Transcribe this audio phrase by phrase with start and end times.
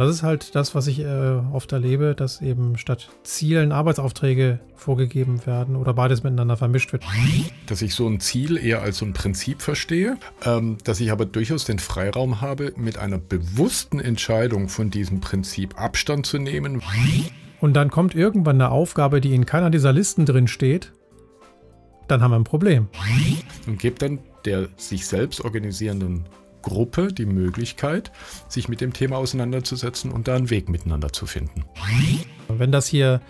[0.00, 5.44] Das ist halt das, was ich äh, oft erlebe, dass eben statt Zielen Arbeitsaufträge vorgegeben
[5.44, 7.02] werden oder beides miteinander vermischt wird.
[7.66, 11.26] Dass ich so ein Ziel eher als so ein Prinzip verstehe, ähm, dass ich aber
[11.26, 16.80] durchaus den Freiraum habe, mit einer bewussten Entscheidung von diesem Prinzip Abstand zu nehmen.
[17.60, 20.92] Und dann kommt irgendwann eine Aufgabe, die in keiner dieser Listen drin steht.
[22.06, 22.86] Dann haben wir ein Problem.
[23.66, 26.24] Und gibt dann der sich selbst organisierenden
[26.68, 28.12] Gruppe die Möglichkeit,
[28.48, 31.64] sich mit dem Thema auseinanderzusetzen und da einen Weg miteinander zu finden.
[32.48, 33.20] Wenn das hier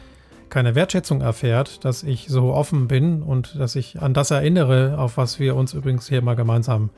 [0.50, 5.16] keine Wertschätzung erfährt, dass ich so offen bin und dass ich an das erinnere, auf
[5.16, 6.90] was wir uns übrigens hier mal gemeinsam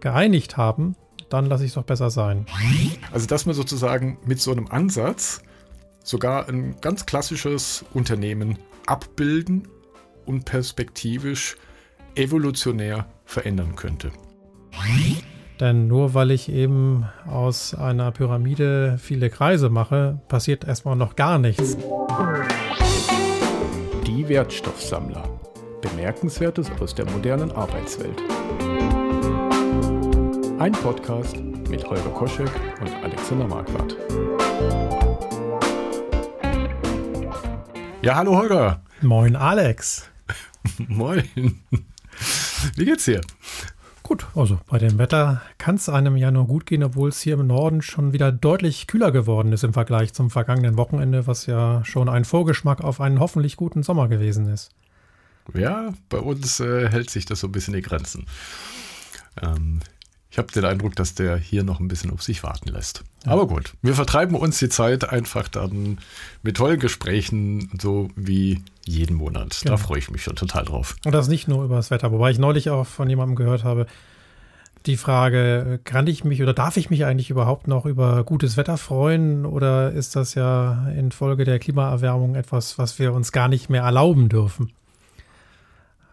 [0.00, 0.96] geeinigt haben,
[1.28, 2.46] dann lasse ich es doch besser sein.
[3.12, 5.42] Also, dass man sozusagen mit so einem Ansatz
[6.02, 9.68] sogar ein ganz klassisches Unternehmen abbilden
[10.26, 11.56] und perspektivisch
[12.14, 14.10] evolutionär verändern könnte.
[15.60, 21.38] Denn nur weil ich eben aus einer Pyramide viele Kreise mache, passiert erstmal noch gar
[21.38, 21.76] nichts.
[24.06, 25.22] Die Wertstoffsammler.
[25.82, 28.22] Bemerkenswertes aus der modernen Arbeitswelt.
[30.58, 31.36] Ein Podcast
[31.68, 33.96] mit Holger Koschek und Alexander Marquardt.
[38.00, 38.82] Ja, hallo Holger.
[39.02, 40.08] Moin Alex.
[40.88, 41.28] Moin.
[42.76, 43.20] Wie geht's dir?
[44.10, 47.34] Gut, also bei dem Wetter kann es einem ja nur gut gehen, obwohl es hier
[47.34, 51.84] im Norden schon wieder deutlich kühler geworden ist im Vergleich zum vergangenen Wochenende, was ja
[51.84, 54.72] schon ein Vorgeschmack auf einen hoffentlich guten Sommer gewesen ist.
[55.54, 58.26] Ja, bei uns äh, hält sich das so ein bisschen die Grenzen.
[59.40, 59.78] Ähm,
[60.30, 63.02] ich habe den Eindruck, dass der hier noch ein bisschen auf sich warten lässt.
[63.24, 63.32] Ja.
[63.32, 65.98] Aber gut, wir vertreiben uns die Zeit einfach dann
[66.42, 69.58] mit tollen Gesprächen, so wie jeden Monat.
[69.62, 69.72] Genau.
[69.72, 70.96] Da freue ich mich schon total drauf.
[71.04, 73.86] Und das nicht nur über das Wetter, wobei ich neulich auch von jemandem gehört habe,
[74.86, 78.78] die Frage, kann ich mich oder darf ich mich eigentlich überhaupt noch über gutes Wetter
[78.78, 83.82] freuen oder ist das ja infolge der Klimaerwärmung etwas, was wir uns gar nicht mehr
[83.82, 84.72] erlauben dürfen?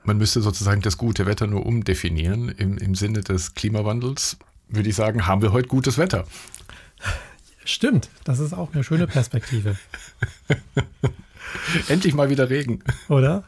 [0.08, 2.48] Man müsste sozusagen das gute Wetter nur umdefinieren.
[2.48, 4.38] Im, im Sinne des Klimawandels
[4.70, 6.24] würde ich sagen, haben wir heute gutes Wetter.
[7.66, 9.76] Stimmt, das ist auch eine schöne Perspektive.
[11.90, 12.80] Endlich mal wieder Regen.
[13.10, 13.44] Oder?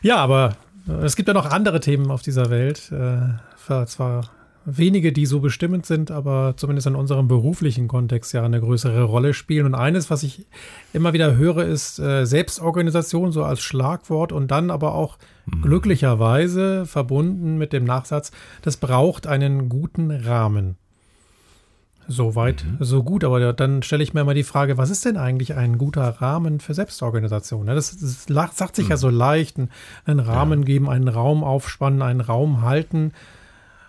[0.00, 0.56] Ja, aber
[1.02, 2.92] es gibt ja noch andere Themen auf dieser Welt.
[2.92, 4.30] Äh, zwar
[4.64, 9.32] wenige, die so bestimmend sind, aber zumindest in unserem beruflichen Kontext ja eine größere Rolle
[9.32, 9.66] spielen.
[9.66, 10.46] Und eines, was ich
[10.92, 15.62] immer wieder höre, ist äh, Selbstorganisation so als Schlagwort und dann aber auch mhm.
[15.62, 18.32] glücklicherweise verbunden mit dem Nachsatz,
[18.62, 20.76] das braucht einen guten Rahmen.
[22.06, 22.84] Soweit, mhm.
[22.84, 23.24] so gut.
[23.24, 26.58] Aber dann stelle ich mir immer die Frage, was ist denn eigentlich ein guter Rahmen
[26.58, 27.66] für Selbstorganisation?
[27.66, 28.90] Das, das sagt sich mhm.
[28.90, 29.58] ja so leicht,
[30.04, 30.66] einen Rahmen ja.
[30.66, 33.12] geben, einen Raum aufspannen, einen Raum halten.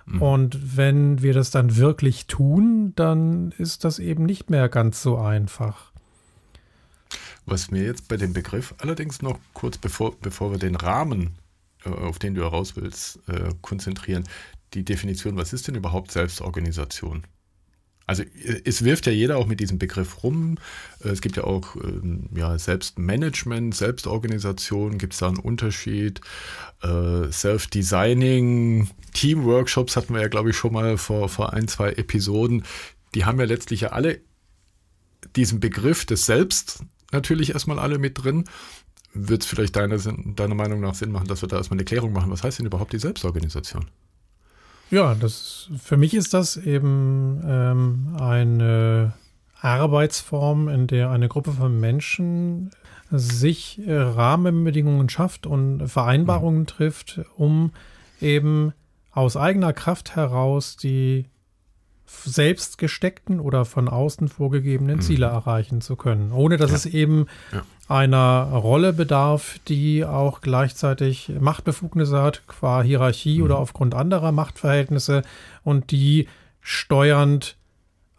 [0.06, 0.22] Mhm.
[0.22, 5.18] Und wenn wir das dann wirklich tun, dann ist das eben nicht mehr ganz so
[5.18, 5.92] einfach.
[7.46, 11.36] Was mir jetzt bei dem Begriff allerdings noch kurz bevor, bevor wir den Rahmen,
[11.86, 14.24] äh, auf den du heraus willst, äh, konzentrieren,
[14.74, 17.24] die Definition, was ist denn überhaupt Selbstorganisation?
[18.12, 18.24] Also
[18.66, 20.58] es wirft ja jeder auch mit diesem Begriff rum.
[21.00, 26.20] Es gibt ja auch ähm, ja, Selbstmanagement, Selbstorganisation, gibt es da einen Unterschied.
[26.84, 32.66] Äh, Self-Designing, Team-Workshops hatten wir ja, glaube ich, schon mal vor, vor ein, zwei Episoden.
[33.16, 34.20] Die haben ja letztlich ja alle
[35.38, 36.84] diesen Begriff des Selbst
[37.14, 38.44] natürlich erstmal alle mit drin.
[39.14, 42.12] Wird es vielleicht deiner, deiner Meinung nach Sinn machen, dass wir da erstmal eine Klärung
[42.12, 42.30] machen?
[42.30, 43.86] Was heißt denn überhaupt die Selbstorganisation?
[44.92, 49.14] Ja, das für mich ist das eben ähm, eine
[49.62, 52.72] Arbeitsform, in der eine Gruppe von Menschen
[53.10, 56.68] sich äh, Rahmenbedingungen schafft und Vereinbarungen mhm.
[56.68, 57.72] trifft, um
[58.20, 58.74] eben
[59.12, 61.26] aus eigener Kraft heraus die
[62.24, 65.02] selbst gesteckten oder von außen vorgegebenen mhm.
[65.02, 66.78] Ziele erreichen zu können, ohne dass ja.
[66.78, 67.64] es eben ja.
[67.88, 73.46] einer Rolle bedarf, die auch gleichzeitig Machtbefugnisse hat, qua Hierarchie mhm.
[73.46, 75.24] oder aufgrund anderer Machtverhältnisse
[75.64, 76.28] und die
[76.60, 77.56] steuernd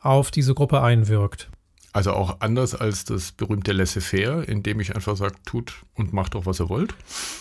[0.01, 1.49] auf diese Gruppe einwirkt.
[1.95, 6.35] Also auch anders als das berühmte Laissez-faire, in dem ich einfach sage, tut und macht
[6.35, 6.95] doch, was ihr wollt?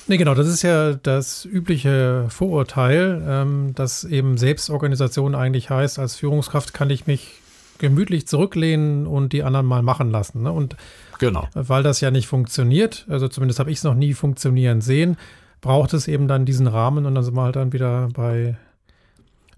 [0.08, 6.18] Nee, genau, das ist ja das übliche Vorurteil, ähm, dass eben Selbstorganisation eigentlich heißt, als
[6.18, 7.40] Führungskraft kann ich mich
[7.78, 10.44] gemütlich zurücklehnen und die anderen mal machen lassen.
[10.44, 10.52] Ne?
[10.52, 10.76] Und
[11.18, 11.48] genau.
[11.54, 15.18] weil das ja nicht funktioniert, also zumindest habe ich es noch nie funktionieren sehen,
[15.62, 18.58] braucht es eben dann diesen Rahmen und dann sind wir halt dann wieder bei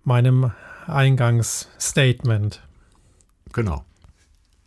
[0.04, 0.52] meinem
[0.86, 2.62] Eingangsstatement.
[3.54, 3.84] Genau.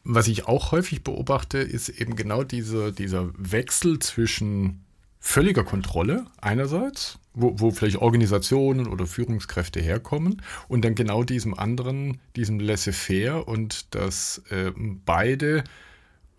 [0.09, 4.85] Was ich auch häufig beobachte, ist eben genau diese, dieser Wechsel zwischen
[5.19, 12.21] völliger Kontrolle einerseits, wo, wo vielleicht Organisationen oder Führungskräfte herkommen und dann genau diesem anderen,
[12.37, 14.71] diesem Laissez-faire und dass äh,
[15.05, 15.65] beide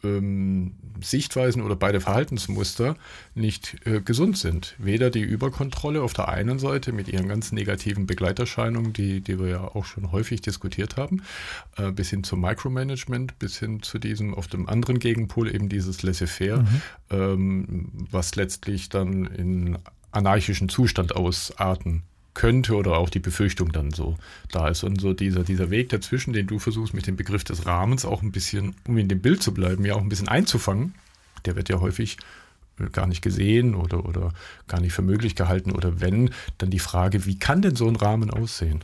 [0.07, 2.95] ähm, Sichtweisen oder beide Verhaltensmuster
[3.35, 4.75] nicht äh, gesund sind.
[4.77, 9.47] Weder die Überkontrolle auf der einen Seite mit ihren ganz negativen Begleiterscheinungen, die, die wir
[9.47, 11.23] ja auch schon häufig diskutiert haben,
[11.77, 16.03] äh, bis hin zum Micromanagement, bis hin zu diesem auf dem anderen Gegenpol eben dieses
[16.03, 16.81] Laissez-faire, mhm.
[17.11, 19.77] ähm, was letztlich dann in
[20.11, 22.03] anarchischen Zustand ausarten
[22.37, 24.15] könnte oder auch die Befürchtung dann so
[24.51, 24.83] da ist.
[24.83, 28.21] Und so dieser, dieser Weg dazwischen, den du versuchst mit dem Begriff des Rahmens auch
[28.21, 30.93] ein bisschen, um in dem Bild zu bleiben, ja auch ein bisschen einzufangen,
[31.45, 32.17] der wird ja häufig
[32.79, 34.33] äh, gar nicht gesehen oder, oder
[34.67, 35.71] gar nicht für möglich gehalten.
[35.71, 36.29] Oder wenn,
[36.59, 38.81] dann die Frage, wie kann denn so ein Rahmen aussehen?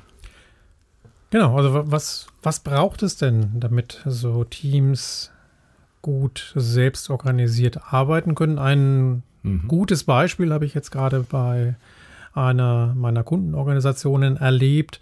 [1.30, 5.30] Genau, also was, was braucht es denn, damit so Teams
[6.02, 8.58] gut selbst organisiert arbeiten können?
[8.58, 9.68] Ein mhm.
[9.68, 11.76] gutes Beispiel habe ich jetzt gerade bei
[12.34, 15.00] einer meiner Kundenorganisationen erlebt,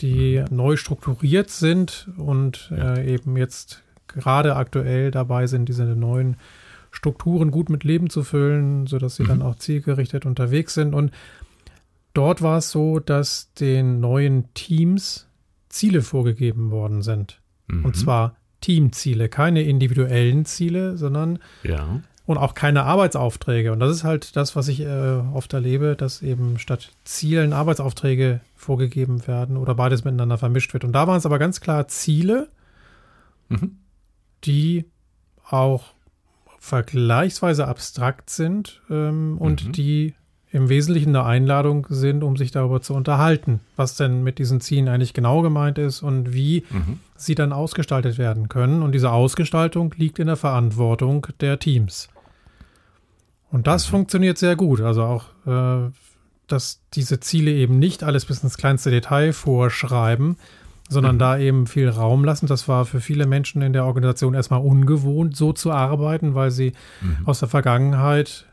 [0.00, 6.36] die neu strukturiert sind und äh, eben jetzt gerade aktuell dabei sind, diese neuen
[6.90, 9.28] Strukturen gut mit Leben zu füllen, sodass sie mhm.
[9.28, 10.94] dann auch zielgerichtet unterwegs sind.
[10.94, 11.12] Und
[12.14, 15.28] dort war es so, dass den neuen Teams
[15.68, 17.40] Ziele vorgegeben worden sind.
[17.68, 17.84] Mhm.
[17.84, 22.02] Und zwar Teamziele, keine individuellen Ziele, sondern ja
[22.32, 23.72] und auch keine Arbeitsaufträge.
[23.72, 28.40] Und das ist halt das, was ich äh, oft erlebe, dass eben statt Zielen Arbeitsaufträge
[28.56, 30.84] vorgegeben werden oder beides miteinander vermischt wird.
[30.84, 32.48] Und da waren es aber ganz klar Ziele,
[33.48, 33.76] mhm.
[34.44, 34.86] die
[35.48, 35.92] auch
[36.58, 39.72] vergleichsweise abstrakt sind ähm, und mhm.
[39.72, 40.14] die
[40.52, 44.88] im Wesentlichen eine Einladung sind, um sich darüber zu unterhalten, was denn mit diesen Zielen
[44.88, 47.00] eigentlich genau gemeint ist und wie mhm.
[47.16, 48.82] sie dann ausgestaltet werden können.
[48.82, 52.08] Und diese Ausgestaltung liegt in der Verantwortung der Teams.
[53.52, 53.90] Und das mhm.
[53.90, 54.80] funktioniert sehr gut.
[54.80, 55.90] Also auch, äh,
[56.48, 60.36] dass diese Ziele eben nicht alles bis ins kleinste Detail vorschreiben,
[60.88, 61.20] sondern mhm.
[61.20, 62.46] da eben viel Raum lassen.
[62.46, 66.72] Das war für viele Menschen in der Organisation erstmal ungewohnt, so zu arbeiten, weil sie
[67.00, 67.18] mhm.
[67.26, 68.46] aus der Vergangenheit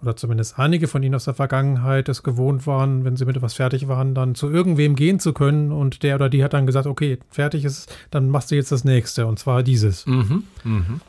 [0.00, 3.54] oder zumindest einige von ihnen aus der Vergangenheit es gewohnt waren, wenn sie mit etwas
[3.54, 6.86] fertig waren, dann zu irgendwem gehen zu können und der oder die hat dann gesagt,
[6.86, 10.06] okay, fertig ist, dann machst du jetzt das nächste und zwar dieses.
[10.06, 10.44] Mhm.
[10.62, 11.00] Mhm.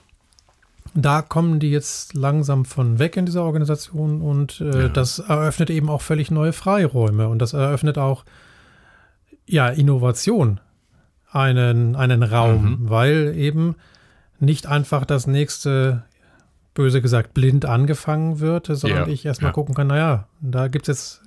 [0.95, 4.89] Da kommen die jetzt langsam von weg in dieser Organisation und äh, ja.
[4.89, 8.25] das eröffnet eben auch völlig neue Freiräume und das eröffnet auch
[9.45, 10.59] ja Innovation
[11.31, 12.89] einen, einen Raum, mhm.
[12.89, 13.75] weil eben
[14.39, 16.03] nicht einfach das nächste
[16.73, 19.53] böse gesagt, blind angefangen wird, sondern ja, ich erstmal ja.
[19.53, 21.21] gucken kann, naja, da gibt es jetzt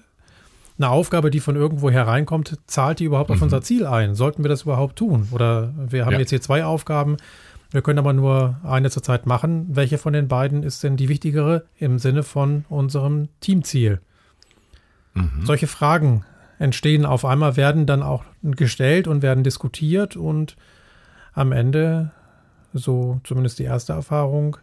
[0.78, 3.36] eine Aufgabe, die von irgendwo hereinkommt, zahlt die überhaupt mhm.
[3.36, 4.14] auf unser Ziel ein?
[4.14, 5.28] Sollten wir das überhaupt tun?
[5.30, 6.20] Oder wir haben ja.
[6.20, 7.18] jetzt hier zwei Aufgaben,
[7.72, 9.66] wir können aber nur eine zur Zeit machen.
[9.70, 14.00] Welche von den beiden ist denn die wichtigere im Sinne von unserem Teamziel?
[15.14, 15.44] Mhm.
[15.44, 16.24] Solche Fragen
[16.58, 20.56] entstehen auf einmal, werden dann auch gestellt und werden diskutiert und
[21.32, 22.12] am Ende,
[22.72, 24.58] so zumindest die erste Erfahrung,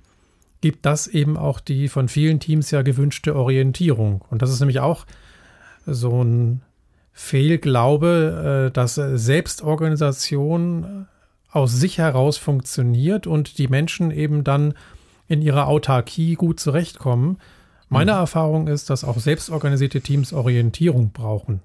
[0.62, 4.24] gibt das eben auch die von vielen Teams ja gewünschte Orientierung.
[4.30, 5.06] Und das ist nämlich auch
[5.86, 6.62] so ein
[7.12, 11.08] Fehlglaube, äh, dass Selbstorganisation
[11.52, 14.74] aus sich heraus funktioniert und die Menschen eben dann
[15.28, 17.38] in ihrer Autarkie gut zurechtkommen.
[17.90, 18.20] Meine mhm.
[18.20, 21.62] Erfahrung ist, dass auch selbstorganisierte Teams Orientierung brauchen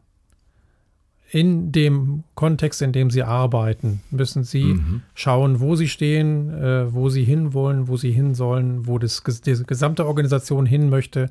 [1.35, 5.03] in dem Kontext, in dem sie arbeiten, müssen sie mhm.
[5.15, 9.61] schauen, wo sie stehen, äh, wo sie hinwollen, wo sie hin sollen, wo das, die
[9.67, 11.31] gesamte Organisation hin möchte.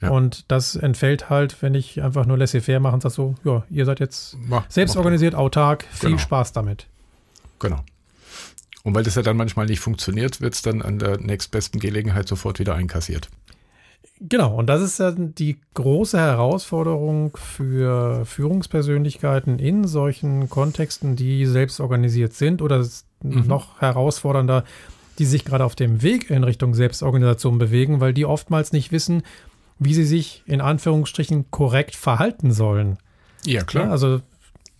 [0.00, 0.08] Ja.
[0.08, 3.84] Und das entfällt halt, wenn ich einfach nur laissez-faire mache und sage so, ja, ihr
[3.84, 6.22] seid jetzt mach, selbst organisiert, autark, viel genau.
[6.22, 6.86] Spaß damit.
[7.58, 7.84] Genau.
[8.82, 12.28] Und weil das ja dann manchmal nicht funktioniert, wird es dann an der nächstbesten Gelegenheit
[12.28, 13.28] sofort wieder einkassiert.
[14.20, 21.80] Genau, und das ist ja die große Herausforderung für Führungspersönlichkeiten in solchen Kontexten, die selbst
[21.80, 22.86] organisiert sind oder
[23.22, 23.46] mhm.
[23.46, 24.64] noch herausfordernder,
[25.18, 29.22] die sich gerade auf dem Weg in Richtung Selbstorganisation bewegen, weil die oftmals nicht wissen,
[29.78, 32.98] wie sie sich in Anführungsstrichen korrekt verhalten sollen.
[33.44, 33.86] Ja, klar.
[33.86, 34.20] Ja, also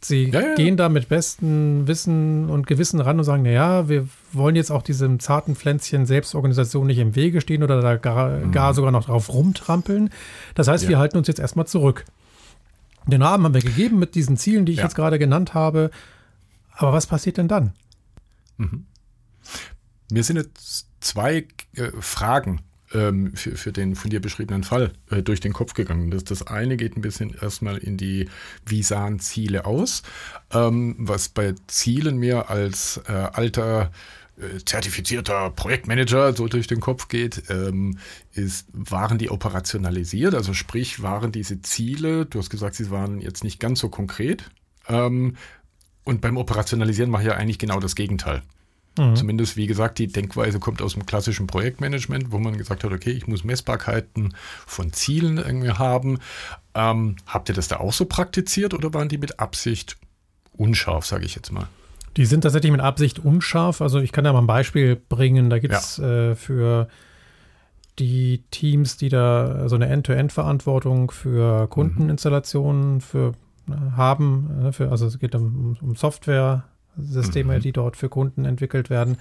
[0.08, 0.54] Sie ja, ja.
[0.54, 4.82] gehen da mit bestem Wissen und Gewissen ran und sagen, naja, wir wollen jetzt auch
[4.82, 8.52] diesem zarten Pflänzchen Selbstorganisation nicht im Wege stehen oder da gar, mhm.
[8.52, 10.10] gar sogar noch drauf rumtrampeln.
[10.54, 10.90] Das heißt, ja.
[10.90, 12.04] wir halten uns jetzt erstmal zurück.
[13.06, 15.90] Den Rahmen haben wir gegeben mit diesen Zielen, die ich jetzt gerade genannt habe.
[16.72, 17.72] Aber was passiert denn dann?
[18.56, 18.86] Mhm.
[20.10, 22.60] Mir sind jetzt zwei äh, Fragen
[22.96, 26.10] ähm, für, für den von dir beschriebenen Fall äh, durch den Kopf gegangen.
[26.10, 28.28] Das, das eine geht ein bisschen erstmal in die,
[28.64, 28.82] wie
[29.18, 30.02] Ziele aus,
[30.52, 33.90] ähm, was bei Zielen mir als äh, alter
[34.38, 37.98] äh, zertifizierter Projektmanager so durch den Kopf geht, ähm,
[38.32, 40.34] ist, waren die operationalisiert?
[40.34, 44.50] Also sprich, waren diese Ziele, du hast gesagt, sie waren jetzt nicht ganz so konkret.
[44.88, 45.36] Ähm,
[46.04, 48.42] und beim Operationalisieren mache ich ja eigentlich genau das Gegenteil.
[48.98, 49.16] Mhm.
[49.16, 53.10] Zumindest, wie gesagt, die Denkweise kommt aus dem klassischen Projektmanagement, wo man gesagt hat, okay,
[53.10, 54.34] ich muss Messbarkeiten
[54.66, 56.18] von Zielen irgendwie haben.
[56.74, 59.96] Ähm, habt ihr das da auch so praktiziert oder waren die mit Absicht
[60.52, 61.68] unscharf, sage ich jetzt mal?
[62.16, 63.82] Die sind tatsächlich mit Absicht unscharf.
[63.82, 65.50] Also ich kann da mal ein Beispiel bringen.
[65.50, 66.30] Da gibt es ja.
[66.30, 66.88] äh, für
[67.98, 73.34] die Teams, die da so eine End-to-End-Verantwortung für Kundeninstallationen für,
[73.68, 74.66] äh, haben.
[74.66, 75.94] Äh, für, also es geht um, um
[76.96, 77.62] Software-Systeme, mhm.
[77.62, 79.18] die dort für Kunden entwickelt werden.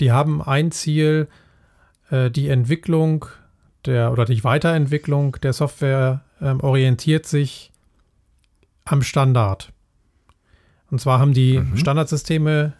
[0.00, 1.28] Die haben ein Ziel,
[2.10, 3.26] äh, die Entwicklung
[3.86, 7.72] der oder die Weiterentwicklung der Software ähm, orientiert sich
[8.84, 9.72] am Standard.
[10.90, 11.76] Und zwar haben die mhm.
[11.76, 12.74] Standardsysteme,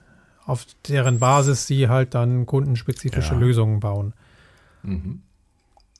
[0.44, 3.38] auf deren Basis sie halt dann kundenspezifische ja.
[3.38, 4.14] Lösungen bauen.
[4.82, 5.22] Mhm.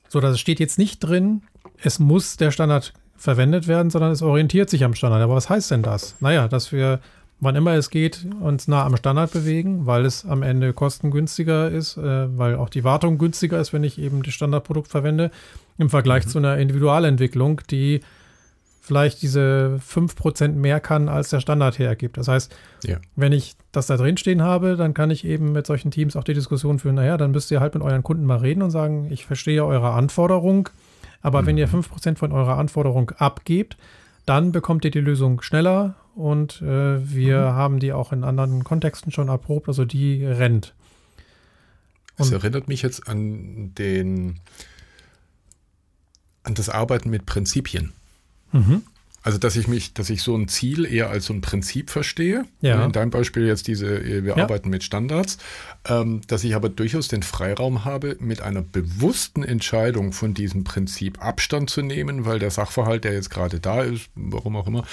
[0.09, 1.43] So, das steht jetzt nicht drin,
[1.81, 5.21] es muss der Standard verwendet werden, sondern es orientiert sich am Standard.
[5.21, 6.15] Aber was heißt denn das?
[6.19, 6.99] Naja, dass wir,
[7.41, 11.97] wann immer es geht, uns nah am Standard bewegen, weil es am Ende kostengünstiger ist,
[11.97, 15.31] äh, weil auch die Wartung günstiger ist, wenn ich eben das Standardprodukt verwende,
[15.77, 16.29] im Vergleich mhm.
[16.29, 18.01] zu einer Individualentwicklung, die
[18.79, 22.17] vielleicht diese 5% mehr kann, als der Standard hergibt.
[22.17, 22.97] Das heißt, ja.
[23.15, 26.23] wenn ich das da drin stehen habe, dann kann ich eben mit solchen Teams auch
[26.23, 29.07] die Diskussion führen, naja, dann müsst ihr halt mit euren Kunden mal reden und sagen,
[29.11, 30.69] ich verstehe eure Anforderung,
[31.21, 31.45] aber mhm.
[31.47, 33.77] wenn ihr 5% von eurer Anforderung abgebt,
[34.27, 37.53] dann bekommt ihr die Lösung schneller und äh, wir mhm.
[37.53, 40.73] haben die auch in anderen Kontexten schon erprobt, also die rennt.
[42.17, 44.39] Und das erinnert mich jetzt an den
[46.43, 47.93] an das Arbeiten mit Prinzipien.
[48.51, 48.83] Mhm.
[49.23, 52.45] Also, dass ich mich, dass ich so ein Ziel eher als so ein Prinzip verstehe.
[52.61, 52.83] Ja.
[52.83, 54.43] In deinem Beispiel jetzt diese, wir ja.
[54.43, 55.37] arbeiten mit Standards,
[55.87, 61.23] ähm, dass ich aber durchaus den Freiraum habe, mit einer bewussten Entscheidung von diesem Prinzip
[61.23, 64.85] Abstand zu nehmen, weil der Sachverhalt, der jetzt gerade da ist, warum auch immer,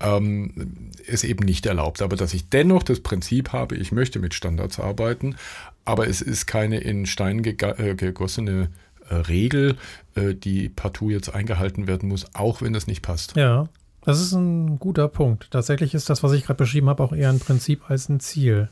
[0.00, 2.00] ähm, es eben nicht erlaubt.
[2.00, 5.36] Aber dass ich dennoch das Prinzip habe, ich möchte mit Standards arbeiten,
[5.84, 8.70] aber es ist keine in Stein äh, gegossene
[9.08, 9.76] äh, Regel,
[10.14, 13.36] äh, die partout jetzt eingehalten werden muss, auch wenn das nicht passt.
[13.36, 13.68] Ja,
[14.04, 15.50] das ist ein guter Punkt.
[15.50, 18.68] Tatsächlich ist das, was ich gerade beschrieben habe, auch eher ein Prinzip als ein Ziel,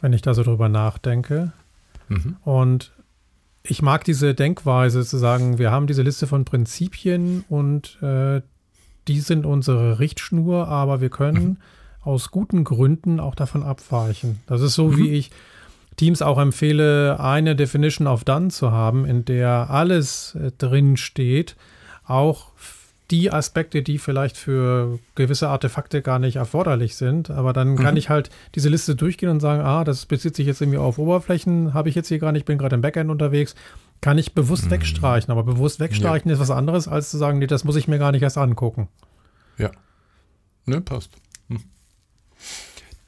[0.00, 1.52] wenn ich da so drüber nachdenke.
[2.08, 2.36] Mhm.
[2.44, 2.92] Und
[3.62, 8.40] ich mag diese Denkweise zu sagen, wir haben diese Liste von Prinzipien und äh,
[9.06, 11.56] die sind unsere Richtschnur, aber wir können mhm.
[12.00, 14.40] aus guten Gründen auch davon abweichen.
[14.46, 14.96] Das ist so, mhm.
[14.96, 15.30] wie ich
[15.98, 21.56] Teams auch empfehle, eine Definition of Done zu haben, in der alles äh, drin steht,
[22.06, 22.52] auch
[23.10, 27.30] die Aspekte, die vielleicht für gewisse Artefakte gar nicht erforderlich sind.
[27.30, 27.98] Aber dann kann mhm.
[27.98, 31.74] ich halt diese Liste durchgehen und sagen, ah, das bezieht sich jetzt irgendwie auf Oberflächen,
[31.74, 33.54] habe ich jetzt hier gar nicht, bin gerade im Backend unterwegs.
[34.00, 34.72] Kann ich bewusst mhm.
[34.72, 35.32] wegstreichen.
[35.32, 36.34] Aber bewusst wegstreichen ja.
[36.34, 38.88] ist was anderes, als zu sagen, nee, das muss ich mir gar nicht erst angucken.
[39.56, 39.70] Ja.
[40.66, 41.12] Ne, passt.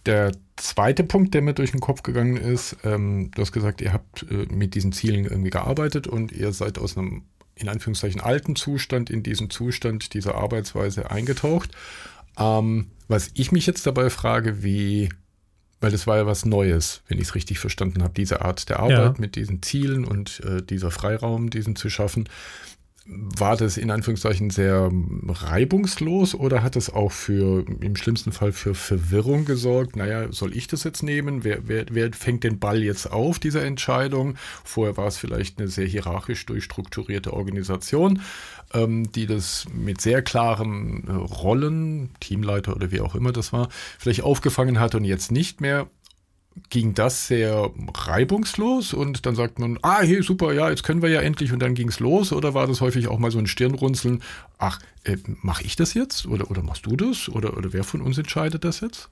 [0.07, 3.93] Der zweite Punkt, der mir durch den Kopf gegangen ist, ähm, du hast gesagt, ihr
[3.93, 8.57] habt äh, mit diesen Zielen irgendwie gearbeitet und ihr seid aus einem in Anführungszeichen alten
[8.57, 11.71] Zustand in diesen Zustand dieser Arbeitsweise eingetaucht.
[12.39, 15.11] Ähm, was ich mich jetzt dabei frage, wie,
[15.81, 18.81] weil das war ja was Neues, wenn ich es richtig verstanden habe, diese Art der
[18.81, 19.15] Arbeit ja.
[19.19, 22.29] mit diesen Zielen und äh, dieser Freiraum, diesen zu schaffen
[23.07, 24.91] war das in Anführungszeichen sehr
[25.27, 29.97] reibungslos oder hat es auch für, im schlimmsten Fall für Verwirrung gesorgt?
[29.97, 31.43] Naja, soll ich das jetzt nehmen?
[31.43, 34.37] Wer, wer, wer fängt den Ball jetzt auf, diese Entscheidung?
[34.65, 38.21] Vorher war es vielleicht eine sehr hierarchisch durchstrukturierte Organisation,
[38.75, 43.71] ähm, die das mit sehr klaren äh, Rollen, Teamleiter oder wie auch immer das war,
[43.99, 45.89] vielleicht aufgefangen hat und jetzt nicht mehr
[46.69, 51.09] ging das sehr reibungslos und dann sagt man, ah, hey, super, ja, jetzt können wir
[51.09, 53.47] ja endlich und dann ging es los oder war das häufig auch mal so ein
[53.47, 54.23] Stirnrunzeln,
[54.59, 58.01] ach, äh, mache ich das jetzt oder, oder machst du das oder, oder wer von
[58.01, 59.09] uns entscheidet das jetzt?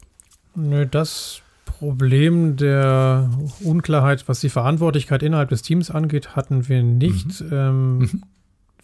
[0.55, 3.31] Nö, das Problem der
[3.61, 7.41] Unklarheit, was die Verantwortlichkeit innerhalb des Teams angeht, hatten wir nicht.
[7.41, 7.53] Mhm.
[7.53, 8.23] Ähm, mhm.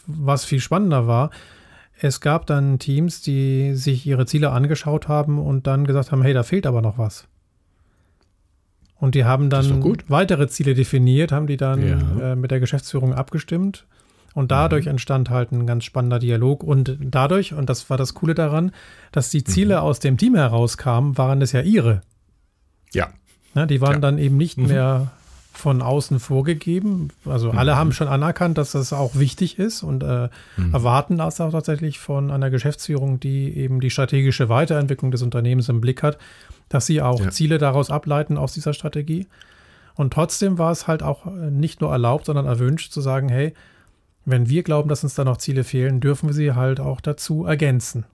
[0.06, 1.30] Was viel spannender war,
[1.98, 6.34] es gab dann Teams, die sich ihre Ziele angeschaut haben und dann gesagt haben, hey,
[6.34, 7.26] da fehlt aber noch was.
[9.04, 12.32] Und die haben dann weitere Ziele definiert, haben die dann ja.
[12.32, 13.84] äh, mit der Geschäftsführung abgestimmt.
[14.32, 14.92] Und dadurch mhm.
[14.92, 16.64] entstand halt ein ganz spannender Dialog.
[16.64, 18.72] Und dadurch, und das war das Coole daran,
[19.12, 19.82] dass die Ziele mhm.
[19.82, 22.00] aus dem Team herauskamen, waren es ja ihre.
[22.94, 23.08] Ja.
[23.54, 24.00] ja die waren ja.
[24.00, 24.68] dann eben nicht mhm.
[24.68, 25.10] mehr
[25.52, 27.10] von außen vorgegeben.
[27.26, 27.76] Also alle mhm.
[27.76, 30.72] haben schon anerkannt, dass das auch wichtig ist und äh, mhm.
[30.72, 35.82] erwarten das auch tatsächlich von einer Geschäftsführung, die eben die strategische Weiterentwicklung des Unternehmens im
[35.82, 36.16] Blick hat
[36.68, 37.30] dass sie auch ja.
[37.30, 39.26] Ziele daraus ableiten aus dieser Strategie.
[39.94, 43.54] Und trotzdem war es halt auch nicht nur erlaubt, sondern erwünscht zu sagen, hey,
[44.24, 47.44] wenn wir glauben, dass uns da noch Ziele fehlen, dürfen wir sie halt auch dazu
[47.44, 48.06] ergänzen.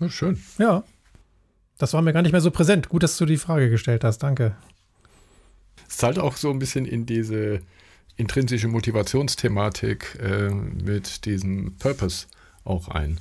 [0.00, 0.38] Ja, schön.
[0.58, 0.82] Ja.
[1.78, 2.88] Das war mir gar nicht mehr so präsent.
[2.88, 4.18] Gut, dass du die Frage gestellt hast.
[4.18, 4.54] Danke.
[5.88, 7.60] Es zahlt auch so ein bisschen in diese
[8.16, 12.26] intrinsische Motivationsthematik äh, mit diesem Purpose
[12.64, 13.18] auch ein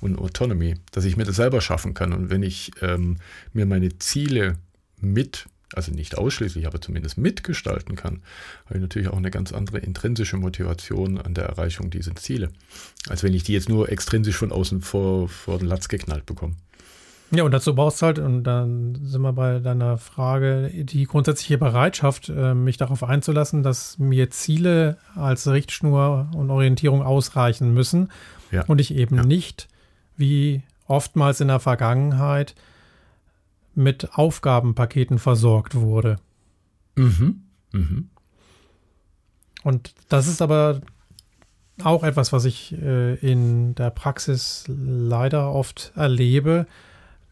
[0.00, 2.12] und Autonomy, dass ich mir das selber schaffen kann.
[2.12, 3.16] Und wenn ich ähm,
[3.52, 4.56] mir meine Ziele
[5.00, 8.22] mit, also nicht ausschließlich, aber zumindest mitgestalten kann,
[8.66, 12.50] habe ich natürlich auch eine ganz andere intrinsische Motivation an der Erreichung dieser Ziele,
[13.08, 16.56] als wenn ich die jetzt nur extrinsisch von außen vor, vor den Latz geknallt bekomme.
[17.34, 21.56] Ja, und dazu brauchst du halt, und dann sind wir bei deiner Frage, die grundsätzliche
[21.56, 28.10] Bereitschaft, äh, mich darauf einzulassen, dass mir Ziele als Richtschnur und Orientierung ausreichen müssen
[28.50, 28.64] Ja.
[28.66, 29.24] und ich eben Ja.
[29.24, 29.68] nicht,
[30.16, 32.54] wie oftmals in der Vergangenheit,
[33.74, 36.18] mit Aufgabenpaketen versorgt wurde.
[36.96, 37.44] Mhm.
[37.72, 38.10] Mhm.
[39.62, 40.82] Und das ist aber
[41.82, 46.66] auch etwas, was ich äh, in der Praxis leider oft erlebe,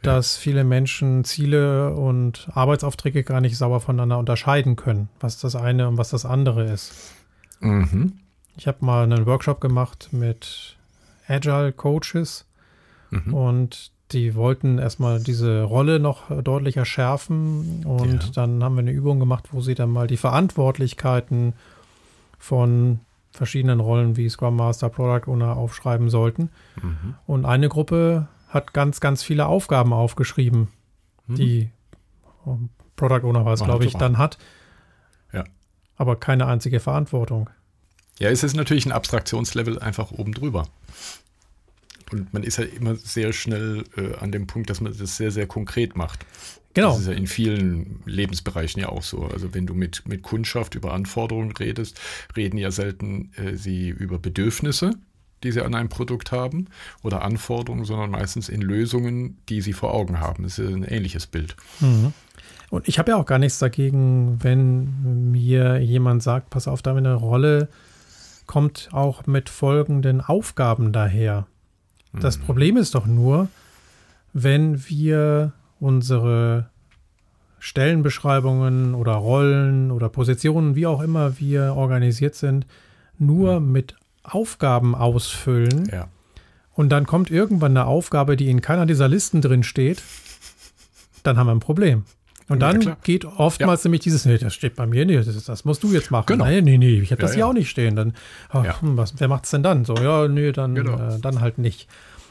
[0.03, 5.89] dass viele Menschen Ziele und Arbeitsaufträge gar nicht sauber voneinander unterscheiden können, was das eine
[5.89, 6.93] und was das andere ist.
[7.61, 8.15] Mhm.
[8.57, 10.77] Ich habe mal einen Workshop gemacht mit
[11.29, 12.47] Agile Coaches
[13.11, 13.35] Mhm.
[13.35, 18.31] und die wollten erstmal diese Rolle noch deutlicher schärfen und Ja.
[18.35, 21.53] dann haben wir eine Übung gemacht, wo sie dann mal die Verantwortlichkeiten
[22.39, 23.01] von
[23.33, 26.51] verschiedenen Rollen wie Scrum Master, Product Owner aufschreiben sollten.
[26.83, 27.15] Mhm.
[27.27, 30.69] Und eine Gruppe hat ganz, ganz viele Aufgaben aufgeschrieben,
[31.31, 31.35] Mhm.
[31.37, 31.71] die
[32.47, 34.39] ähm, Product Owner war es, glaube ich, dann hat.
[35.33, 35.45] Ja.
[35.97, 37.49] Aber keine einzige Verantwortung.
[38.19, 40.69] Ja, es ist natürlich ein Abstraktionslevel einfach oben drüber.
[42.13, 45.31] Und man ist ja immer sehr schnell äh, an dem Punkt, dass man das sehr,
[45.31, 46.27] sehr konkret macht.
[46.75, 46.91] Genau.
[46.91, 49.25] Das ist ja in vielen Lebensbereichen ja auch so.
[49.25, 52.01] Also wenn du mit, mit Kundschaft über Anforderungen redest,
[52.37, 54.91] reden ja selten äh, sie über Bedürfnisse,
[55.43, 56.67] die sie an einem Produkt haben
[57.03, 60.43] oder Anforderungen, sondern meistens in Lösungen, die sie vor Augen haben.
[60.43, 61.57] Das ist ein ähnliches Bild.
[61.81, 62.13] Mhm.
[62.71, 67.15] Und ich habe ja auch gar nichts dagegen, wenn mir jemand sagt, pass auf, deine
[67.15, 67.69] Rolle
[68.47, 71.47] kommt auch mit folgenden Aufgaben daher.
[72.13, 72.43] Das Mhm.
[72.43, 73.49] Problem ist doch nur,
[74.33, 76.69] wenn wir unsere
[77.59, 82.67] Stellenbeschreibungen oder Rollen oder Positionen, wie auch immer wir organisiert sind,
[83.19, 86.09] nur mit Aufgaben ausfüllen Ja.
[86.75, 90.03] und dann kommt irgendwann eine Aufgabe, die in keiner dieser Listen drin steht,
[91.23, 92.05] dann haben wir ein Problem.
[92.49, 92.97] Und Ja, dann klar.
[93.05, 96.11] geht oftmals nämlich dieses, nee, das steht bei mir nicht, das, das musst du jetzt
[96.11, 96.27] machen.
[96.27, 96.45] Genau.
[96.47, 97.47] Nee, nee, nee, ich habe Ja, das hier ja.
[97.47, 97.95] auch nicht stehen.
[97.95, 98.15] Dann,
[98.49, 98.81] ach, Ja.
[98.81, 99.85] hm, was, wer macht's denn dann?
[99.85, 100.97] So, ja, nee, dann, Genau.
[100.99, 101.87] äh, dann halt nicht.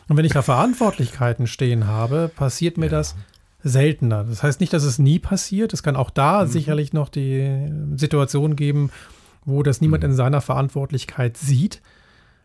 [0.09, 2.91] Und wenn ich da Verantwortlichkeiten stehen habe, passiert mir Ja.
[2.91, 3.15] das
[3.63, 4.23] seltener.
[4.25, 5.71] Das heißt nicht, dass es nie passiert.
[5.73, 6.47] Es kann auch da Mhm.
[6.49, 8.89] sicherlich noch die Situation geben,
[9.49, 10.11] wo das niemand Mhm.
[10.11, 11.81] in seiner Verantwortlichkeit sieht.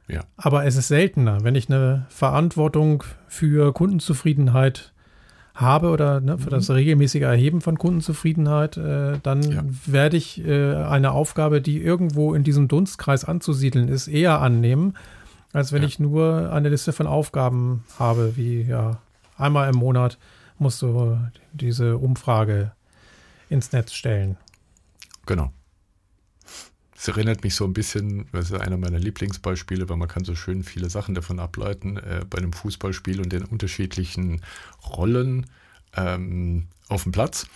[0.08, 0.22] Ja.
[0.36, 4.92] Aber es ist seltener, wenn ich eine Verantwortung für Kundenzufriedenheit
[5.54, 9.52] habe oder ne, für das regelmäßige Erheben von Kundenzufriedenheit, äh, dann Mhm.
[9.52, 9.62] Ja.
[9.86, 14.94] werde ich äh, eine Aufgabe, die irgendwo in diesem Dunstkreis anzusiedeln ist, eher annehmen,
[15.52, 15.88] als wenn Ja.
[15.88, 18.98] ich nur eine Liste von Aufgaben habe, wie ja,
[19.38, 20.18] einmal im Monat
[20.58, 21.18] musst du
[21.52, 22.72] diese Umfrage
[23.48, 24.36] ins Netz stellen.
[25.26, 25.50] Genau.
[27.04, 30.34] Es erinnert mich so ein bisschen, das ist einer meiner Lieblingsbeispiele, weil man kann so
[30.34, 34.40] schön viele Sachen davon ableiten, äh, bei einem Fußballspiel und den unterschiedlichen
[34.88, 35.44] Rollen
[35.98, 37.46] ähm, auf dem Platz.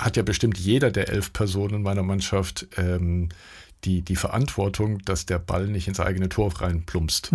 [0.00, 3.28] Hat ja bestimmt jeder der elf Personen meiner Mannschaft ähm,
[3.84, 7.30] die, die Verantwortung, dass der Ball nicht ins eigene Tor reinplumpst.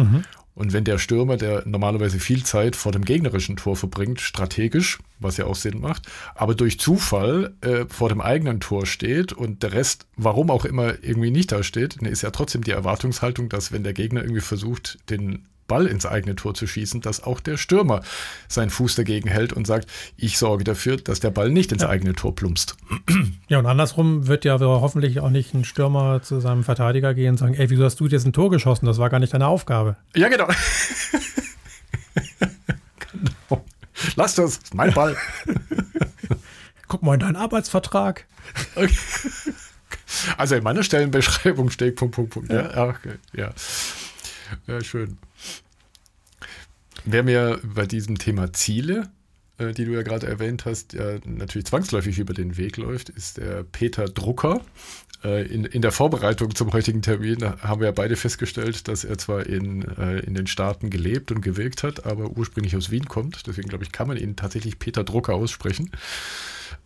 [0.55, 5.37] Und wenn der Stürmer, der normalerweise viel Zeit vor dem gegnerischen Tor verbringt, strategisch, was
[5.37, 9.73] ja auch Sinn macht, aber durch Zufall äh, vor dem eigenen Tor steht und der
[9.73, 13.71] Rest, warum auch immer, irgendwie nicht da steht, dann ist ja trotzdem die Erwartungshaltung, dass
[13.71, 17.57] wenn der Gegner irgendwie versucht, den Ball ins eigene Tor zu schießen, dass auch der
[17.57, 18.03] Stürmer
[18.47, 22.13] seinen Fuß dagegen hält und sagt, ich sorge dafür, dass der Ball nicht ins eigene
[22.13, 22.77] Tor plumpst.
[23.47, 27.37] Ja, und andersrum wird ja hoffentlich auch nicht ein Stürmer zu seinem Verteidiger gehen und
[27.37, 28.85] sagen, ey, wieso hast du jetzt ein Tor geschossen?
[28.85, 29.95] Das war gar nicht deine Aufgabe.
[30.15, 30.47] Ja, genau.
[33.11, 33.63] genau.
[34.15, 35.17] Lass das, mein Ball.
[36.87, 38.25] Guck mal in deinen Arbeitsvertrag.
[38.75, 38.93] Okay.
[40.37, 42.51] Also in meiner Stellenbeschreibung steht Punkt, Punkt, Punkt.
[42.51, 43.15] Ja, ja, okay.
[43.33, 43.51] ja.
[44.67, 45.17] ja schön.
[47.05, 49.09] Wer mir bei diesem Thema Ziele,
[49.57, 53.37] äh, die du ja gerade erwähnt hast, ja natürlich zwangsläufig über den Weg läuft, ist
[53.37, 54.61] der Peter Drucker.
[55.23, 59.17] Äh, in, in der Vorbereitung zum heutigen Termin haben wir ja beide festgestellt, dass er
[59.17, 63.47] zwar in, äh, in den Staaten gelebt und gewirkt hat, aber ursprünglich aus Wien kommt.
[63.47, 65.91] Deswegen glaube ich, kann man ihn tatsächlich Peter Drucker aussprechen.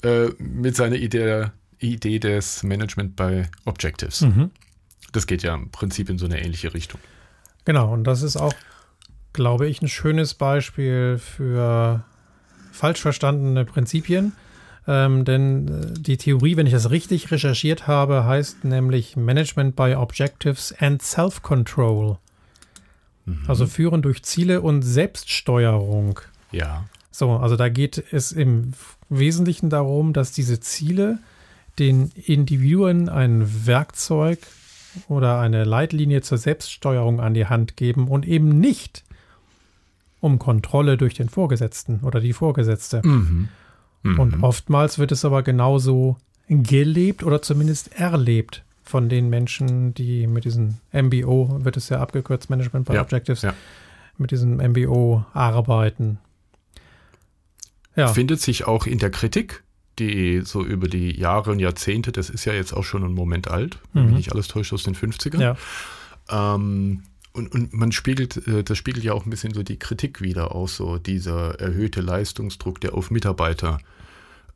[0.03, 1.47] Äh, mit seiner Idee,
[1.80, 4.21] Idee des Management by Objectives.
[4.21, 4.51] Mhm.
[5.12, 6.99] Das geht ja im Prinzip in so eine ähnliche Richtung.
[7.65, 8.53] Genau, und das ist auch,
[9.38, 12.04] glaube ich, ein schönes Beispiel für
[12.71, 14.34] falsch verstandene Prinzipien.
[14.88, 19.95] Ähm, denn äh, die Theorie, wenn ich das richtig recherchiert habe, heißt nämlich Management by
[19.95, 22.17] Objectives and Self-Control.
[23.45, 26.21] Also führen durch Ziele und Selbststeuerung.
[26.54, 26.86] Ja.
[27.12, 28.71] So, also da geht es im
[29.10, 31.19] Wesentlichen darum, dass diese Ziele
[31.78, 34.39] den Individuen ein Werkzeug
[35.10, 39.04] oder eine Leitlinie zur Selbststeuerung an die Hand geben und eben nicht
[40.19, 43.01] um Kontrolle durch den Vorgesetzten oder die Vorgesetzte.
[43.06, 43.49] Mhm.
[44.17, 50.45] Und oftmals wird es aber genauso gelebt oder zumindest erlebt von den Menschen, die mit
[50.45, 53.53] diesem MBO, wird es ja abgekürzt, Management by Ja, Objectives, ja.
[54.17, 56.19] mit diesem MBO arbeiten.
[57.95, 59.63] Ja, Findet sich auch in der Kritik,
[59.99, 63.49] die so über die Jahre und Jahrzehnte, das ist ja jetzt auch schon ein Moment
[63.49, 64.17] alt, wenn mich Mhm.
[64.17, 65.41] nicht alles täuscht aus den 50ern.
[65.41, 65.58] ja.
[66.30, 67.03] Ähm,
[67.38, 70.54] und, und man spiegelt, äh, das spiegelt ja auch ein bisschen so die Kritik wieder
[70.54, 73.80] aus, so dieser erhöhte Leistungsdruck, der auf Mitarbeiter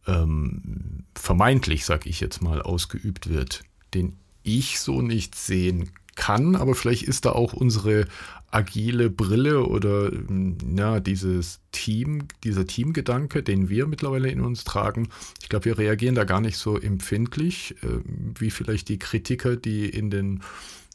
[0.07, 3.63] ähm, vermeintlich, sag ich jetzt mal, ausgeübt wird,
[3.93, 8.07] den ich so nicht sehen kann, aber vielleicht ist da auch unsere
[8.51, 15.07] agile Brille oder ähm, ja, dieses Team, dieser Teamgedanke, den wir mittlerweile in uns tragen.
[15.41, 17.99] Ich glaube, wir reagieren da gar nicht so empfindlich, äh,
[18.37, 20.41] wie vielleicht die Kritiker, die in den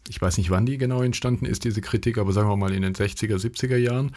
[0.09, 2.83] ich weiß nicht, wann die genau entstanden ist, diese Kritik, aber sagen wir mal in
[2.83, 4.15] den 60er, 70er Jahren,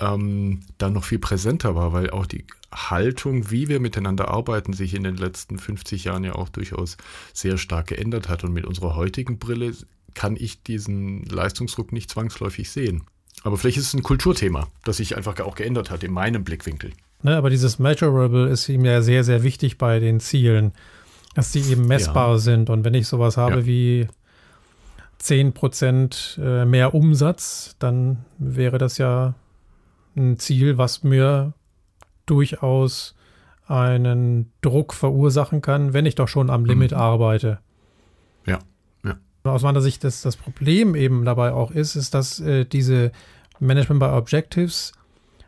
[0.00, 4.94] ähm, dann noch viel präsenter war, weil auch die Haltung, wie wir miteinander arbeiten, sich
[4.94, 6.96] in den letzten 50 Jahren ja auch durchaus
[7.32, 8.44] sehr stark geändert hat.
[8.44, 9.72] Und mit unserer heutigen Brille
[10.14, 13.04] kann ich diesen Leistungsdruck nicht zwangsläufig sehen.
[13.42, 16.92] Aber vielleicht ist es ein Kulturthema, das sich einfach auch geändert hat in meinem Blickwinkel.
[17.22, 20.72] Ne, aber dieses Measurable ist ihm ja sehr, sehr wichtig bei den Zielen,
[21.34, 22.70] dass die eben messbar sind.
[22.70, 23.66] Und wenn ich sowas habe Ja.
[23.66, 24.08] wie
[25.24, 29.34] 10% äh, mehr Umsatz, dann wäre das ja
[30.16, 31.54] ein Ziel, was mir
[32.26, 33.14] durchaus
[33.66, 36.98] einen Druck verursachen kann, wenn ich doch schon am Limit Mhm.
[36.98, 37.58] arbeite.
[38.46, 38.58] Ja,
[39.02, 39.16] ja.
[39.44, 43.10] Aus meiner Sicht, das, das Problem eben dabei auch ist, ist, dass äh, diese
[43.60, 44.92] Management by Objectives,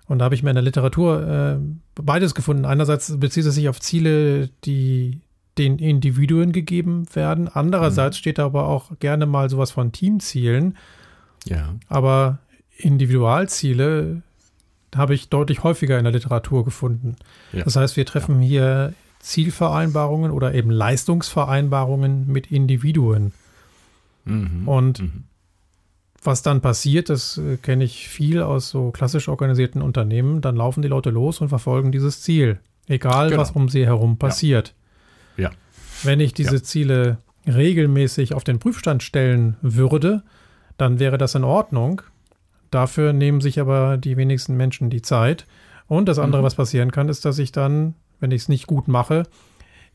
[0.06, 1.58] und da habe ich mir in der Literatur äh,
[2.00, 2.64] beides gefunden.
[2.64, 5.20] Einerseits bezieht es sich auf Ziele, die
[5.58, 7.48] den Individuen gegeben werden.
[7.48, 10.76] Andererseits steht da aber auch gerne mal sowas von Teamzielen.
[11.46, 11.74] Ja.
[11.88, 12.38] Aber
[12.76, 14.22] Individualziele
[14.94, 17.16] habe ich deutlich häufiger in der Literatur gefunden.
[17.52, 17.64] Ja.
[17.64, 23.32] Das heißt, wir treffen hier Zielvereinbarungen oder eben Leistungsvereinbarungen mit Individuen.
[24.24, 24.68] Mhm.
[24.68, 25.24] Und Mhm.
[26.22, 30.82] was dann passiert, das äh, kenne ich viel aus so klassisch organisierten Unternehmen, dann laufen
[30.82, 32.58] die Leute los und verfolgen dieses Ziel.
[32.88, 33.40] Egal, Genau.
[33.42, 34.68] was um sie herum passiert.
[34.68, 34.74] Ja.
[36.02, 36.62] Wenn ich diese Ja.
[36.62, 40.22] Ziele regelmäßig auf den Prüfstand stellen würde,
[40.78, 42.02] dann wäre das in Ordnung.
[42.70, 45.46] Dafür nehmen sich aber die wenigsten Menschen die Zeit.
[45.86, 46.46] Und das andere, Mhm.
[46.46, 49.22] was passieren kann, ist, dass ich dann, wenn ich es nicht gut mache,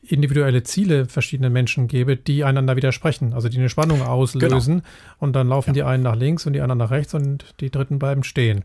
[0.00, 4.82] individuelle Ziele verschiedenen Menschen gebe, die einander widersprechen, also die eine Spannung auslösen.
[5.18, 5.74] Und dann laufen Ja.
[5.74, 8.64] die einen nach links und die anderen nach rechts und die dritten bleiben stehen.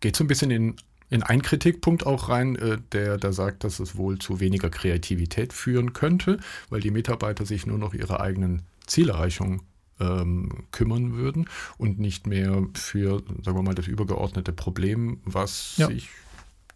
[0.00, 0.74] geht so ein bisschen in,
[1.12, 5.52] in einen Kritikpunkt auch rein, äh, der da sagt, dass es wohl zu weniger Kreativität
[5.52, 6.38] führen könnte,
[6.70, 9.62] weil die Mitarbeiter sich nur noch ihre eigenen Zielerreichung
[10.00, 15.86] ähm, kümmern würden und nicht mehr für, sagen wir mal, das übergeordnete Problem, was Ja.
[15.88, 16.08] sich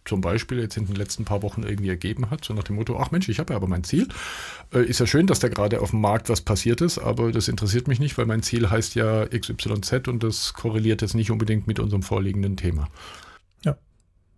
[0.04, 2.96] zum Beispiel jetzt in den letzten paar Wochen irgendwie ergeben hat, so nach dem Motto,
[3.00, 4.06] ach Mensch, ich habe ja aber mein Ziel.
[4.72, 7.48] Äh, ist ja schön, dass da gerade auf dem Markt was passiert ist, aber das
[7.48, 11.66] interessiert mich nicht, weil mein Ziel heißt ja XYZ und das korreliert jetzt nicht unbedingt
[11.66, 12.88] mit unserem vorliegenden Thema.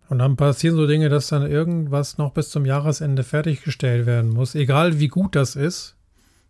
[0.09, 4.55] Und dann passieren so Dinge, dass dann irgendwas noch bis zum Jahresende fertiggestellt werden muss,
[4.55, 5.95] egal wie gut das ist.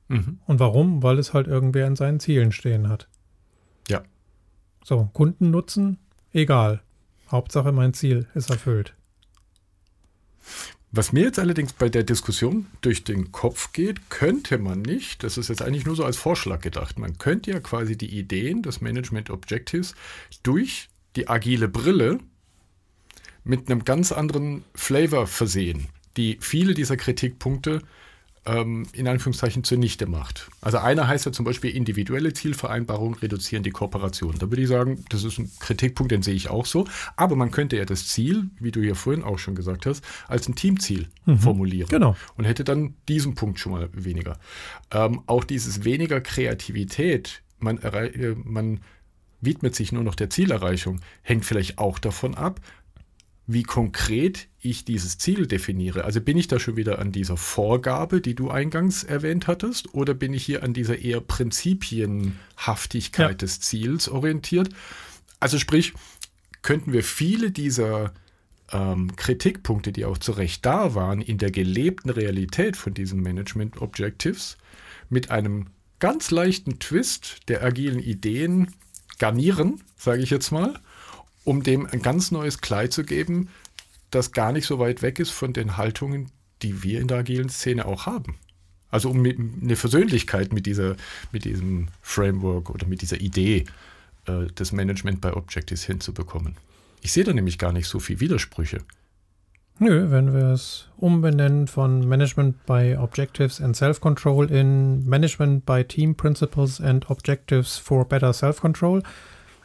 [0.08, 0.40] Mhm.
[0.48, 1.04] Und warum?
[1.04, 3.10] Weil es halt irgendwer in seinen Zielen stehen hat.
[3.90, 4.02] Ja.
[4.84, 5.98] So, Kundennutzen,
[6.32, 6.82] egal.
[7.30, 8.96] Hauptsache mein Ziel ist erfüllt.
[10.92, 15.38] Was mir jetzt allerdings bei der Diskussion durch den Kopf geht, könnte man nicht, das
[15.38, 18.82] ist jetzt eigentlich nur so als Vorschlag gedacht, man könnte ja quasi die Ideen des
[18.82, 19.94] Management Objectives
[20.42, 22.20] durch die agile Brille
[23.44, 27.82] mit einem ganz anderen Flavor versehen, die viele dieser Kritikpunkte
[28.46, 30.50] ähm, in Anführungszeichen zunichte macht.
[30.62, 34.36] Also einer heißt ja zum Beispiel individuelle Zielvereinbarungen reduzieren die Kooperation.
[34.40, 36.86] Da würde ich sagen, das ist ein Kritikpunkt, den sehe ich auch so.
[37.16, 40.48] Aber man könnte ja das Ziel, wie du ja vorhin auch schon gesagt hast, als
[40.48, 41.90] ein Teamziel formulieren.
[41.90, 42.16] Genau.
[42.36, 44.40] Und hätte dann diesen Punkt schon mal weniger.
[44.92, 48.80] Ähm, auch dieses weniger Kreativität, man, äh, man
[49.42, 52.60] widmet sich nur noch der Zielerreichung, hängt vielleicht auch davon ab,
[53.52, 56.06] wie konkret ich dieses Ziel definiere.
[56.06, 60.14] Also bin ich da schon wieder an dieser Vorgabe, die du eingangs erwähnt hattest, oder
[60.14, 63.38] bin ich hier an dieser eher Prinzipienhaftigkeit ja.
[63.38, 64.70] des Ziels orientiert?
[65.40, 65.94] Also sprich,
[66.62, 68.14] könnten wir viele dieser
[68.72, 73.82] ähm, Kritikpunkte, die auch zu Recht da waren, in der gelebten Realität von diesen Management
[73.82, 74.60] Objectives
[75.10, 78.76] mit einem ganz leichten Twist der agilen Ideen
[79.18, 80.80] garnieren, sage ich jetzt mal,
[81.50, 83.50] um dem ein ganz neues Kleid zu geben,
[84.12, 86.30] das gar nicht so weit weg ist von den Haltungen,
[86.62, 88.36] die wir in der agilen Szene auch haben.
[88.92, 90.96] Also um eine Versöhnlichkeit mit, dieser,
[91.32, 93.66] mit diesem Framework oder mit dieser Idee
[94.28, 96.56] äh, des Management by Objectives hinzubekommen.
[97.02, 98.82] Ich sehe da nämlich gar nicht so viel Widersprüche.
[99.80, 106.14] Nö, wenn wir es umbenennen von Management by Objectives and Self-Control in Management by Team
[106.14, 109.02] Principles and Objectives for Better Self-Control,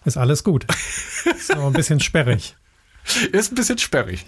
[0.04, 0.66] ist alles gut.
[1.24, 2.56] ist aber ein bisschen sperrig.
[3.32, 4.26] Ist ein bisschen sperrig.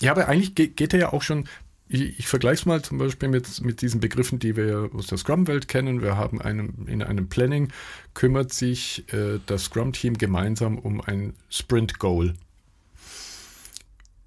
[0.00, 1.48] Ja, aber eigentlich geht er ja auch schon.
[1.88, 5.18] Ich, ich vergleiche es mal zum Beispiel mit, mit diesen Begriffen, die wir aus der
[5.18, 6.02] Scrum-Welt kennen.
[6.02, 7.68] Wir haben einen, in einem Planning
[8.14, 12.34] kümmert sich äh, das Scrum-Team gemeinsam um ein Sprint-Goal.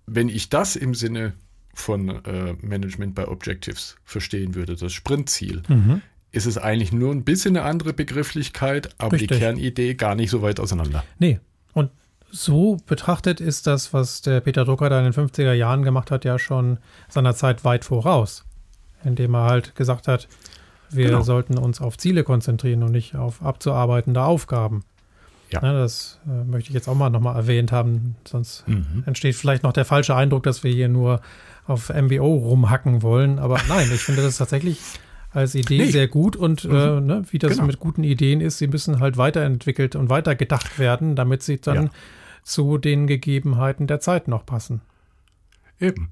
[0.07, 1.33] Wenn ich das im Sinne
[1.73, 7.23] von äh, Management by Objectives verstehen würde, das Sprintziel, mhm ist es eigentlich nur ein
[7.23, 9.31] bisschen eine andere Begrifflichkeit, aber Richtig.
[9.31, 11.03] die Kernidee gar nicht so weit auseinander.
[11.19, 11.39] Nee.
[11.73, 11.91] Und
[12.31, 16.23] so betrachtet ist das, was der Peter Drucker da in den 50er Jahren gemacht hat,
[16.23, 16.77] ja schon
[17.09, 18.45] seiner Zeit weit voraus.
[19.03, 20.27] Indem er halt gesagt hat,
[20.89, 21.21] wir genau.
[21.21, 24.83] sollten uns auf Ziele konzentrieren und nicht auf abzuarbeitende Aufgaben.
[25.49, 25.59] Ja.
[25.61, 29.03] Na, das äh, möchte ich jetzt auch mal nochmal erwähnt haben, sonst mhm.
[29.05, 31.19] entsteht vielleicht noch der falsche Eindruck, dass wir hier nur
[31.67, 33.37] auf MBO rumhacken wollen.
[33.37, 34.79] Aber nein, ich finde das tatsächlich
[35.31, 35.91] als Idee nee.
[35.91, 36.75] sehr gut und mhm.
[36.75, 37.67] äh, ne, wie das genau.
[37.67, 41.91] mit guten Ideen ist, sie müssen halt weiterentwickelt und weitergedacht werden, damit sie dann ja.
[42.43, 44.81] zu den Gegebenheiten der Zeit noch passen.
[45.79, 46.09] Eben.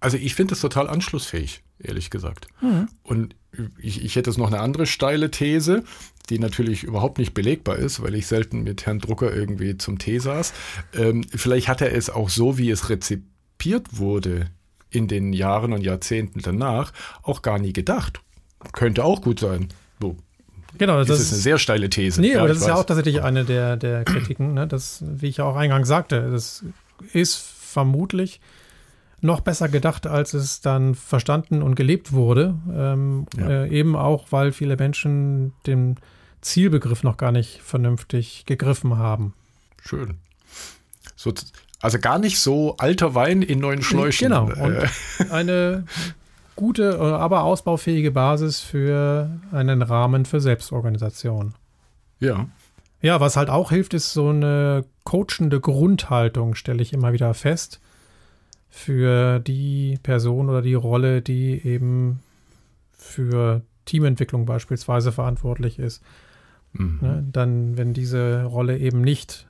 [0.00, 2.48] Also ich finde das total anschlussfähig, ehrlich gesagt.
[2.60, 2.88] Mhm.
[3.04, 3.36] Und
[3.78, 5.84] ich, ich hätte jetzt noch eine andere steile These,
[6.28, 10.18] die natürlich überhaupt nicht belegbar ist, weil ich selten mit Herrn Drucker irgendwie zum Tee
[10.18, 10.52] saß.
[10.94, 14.50] Ähm, vielleicht hat er es auch so, wie es rezipiert wurde
[14.90, 18.20] in den Jahren und Jahrzehnten danach, auch gar nie gedacht
[18.72, 19.68] könnte auch gut sein.
[20.00, 20.16] So.
[20.78, 22.20] Genau, das, das ist eine sehr steile These.
[22.20, 22.68] Nee, ja, aber das ist weiß.
[22.68, 24.66] ja auch tatsächlich eine der, der Kritiken, ne?
[24.66, 26.64] das, wie ich ja auch eingangs sagte, das
[27.12, 28.40] ist vermutlich
[29.20, 32.56] noch besser gedacht, als es dann verstanden und gelebt wurde.
[32.74, 33.64] Ähm, ja.
[33.64, 35.96] äh, eben auch, weil viele Menschen den
[36.40, 39.34] Zielbegriff noch gar nicht vernünftig gegriffen haben.
[39.84, 40.14] Schön.
[41.14, 41.32] So,
[41.80, 44.28] also gar nicht so alter Wein in neuen Schläuchen.
[44.28, 44.46] Genau.
[44.46, 44.88] Und äh.
[45.30, 45.84] eine
[46.56, 51.54] gute, äh, aber ausbaufähige Basis für einen Rahmen für Selbstorganisation.
[52.20, 52.46] Ja.
[53.00, 57.80] Ja, was halt auch hilft, ist so eine coachende Grundhaltung, stelle ich immer wieder fest,
[58.70, 62.20] für die Person oder die Rolle, die eben
[62.92, 66.02] für Teamentwicklung beispielsweise verantwortlich ist.
[66.72, 66.98] Mhm.
[67.02, 69.46] Ne, dann, wenn diese Rolle eben nicht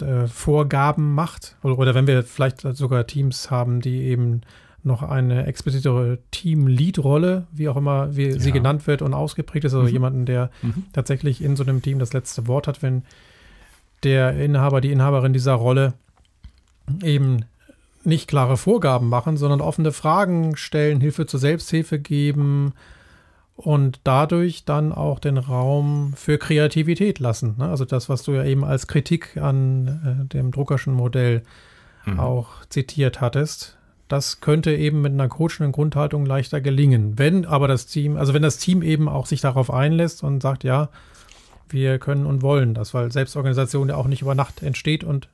[0.00, 4.42] äh, Vorgaben macht, oder, oder wenn wir vielleicht sogar Teams haben, die eben
[4.84, 8.38] noch eine explizite Team-Lead-Rolle, wie auch immer wie ja.
[8.38, 9.92] sie genannt wird und ausgeprägt ist, also mhm.
[9.92, 10.84] jemanden, der mhm.
[10.92, 13.02] tatsächlich in so einem Team das letzte Wort hat, wenn
[14.02, 15.94] der Inhaber, die Inhaberin dieser Rolle
[17.02, 17.46] eben
[18.04, 22.74] nicht klare Vorgaben machen, sondern offene Fragen stellen, Hilfe zur Selbsthilfe geben
[23.56, 27.54] und dadurch dann auch den Raum für Kreativität lassen.
[27.58, 27.68] Ne?
[27.68, 31.42] Also das, was du ja eben als Kritik an äh, dem Druckerschen Modell
[32.04, 32.20] mhm.
[32.20, 33.78] auch zitiert hattest,
[34.14, 37.18] das könnte eben mit einer coachenden Grundhaltung leichter gelingen.
[37.18, 40.62] Wenn aber das Team, also wenn das Team eben auch sich darauf einlässt und sagt,
[40.62, 40.88] ja,
[41.68, 45.28] wir können und wollen das, weil Selbstorganisation ja auch nicht über Nacht entsteht und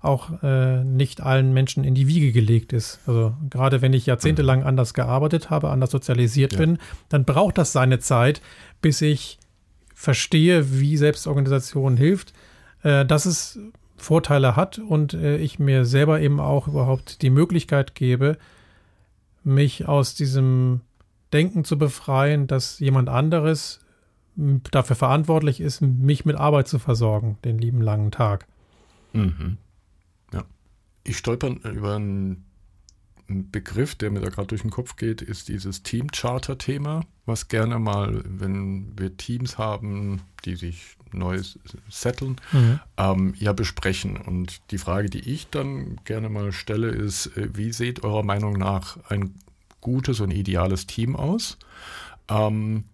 [0.00, 2.98] auch äh, nicht allen Menschen in die Wiege gelegt ist.
[3.06, 4.66] Also gerade wenn ich jahrzehntelang mhm.
[4.66, 6.58] anders gearbeitet habe, anders sozialisiert ja.
[6.58, 8.42] bin, dann braucht das seine Zeit,
[8.82, 9.38] bis ich
[9.94, 12.32] verstehe, wie Selbstorganisation hilft.
[12.82, 13.60] Äh, das ist
[13.96, 18.36] Vorteile hat und äh, ich mir selber eben auch überhaupt die Möglichkeit gebe,
[19.44, 20.80] mich aus diesem
[21.32, 23.80] Denken zu befreien, dass jemand anderes
[24.36, 28.46] dafür verantwortlich ist, mich mit Arbeit zu versorgen, den lieben langen Tag.
[29.12, 29.58] Mhm.
[30.32, 30.44] Ja.
[31.04, 32.44] Ich stolper über einen
[33.28, 38.22] Begriff, der mir da gerade durch den Kopf geht, ist dieses Team-Charter-Thema, was gerne mal,
[38.24, 41.40] wenn wir Teams haben, die sich neu
[41.88, 42.80] setteln, mhm.
[42.96, 44.16] ähm, ja besprechen.
[44.16, 48.54] Und die Frage, die ich dann gerne mal stelle, ist, äh, wie sieht eurer Meinung
[48.54, 49.34] nach ein
[49.80, 51.58] gutes und ideales Team aus?
[52.28, 52.84] Ähm,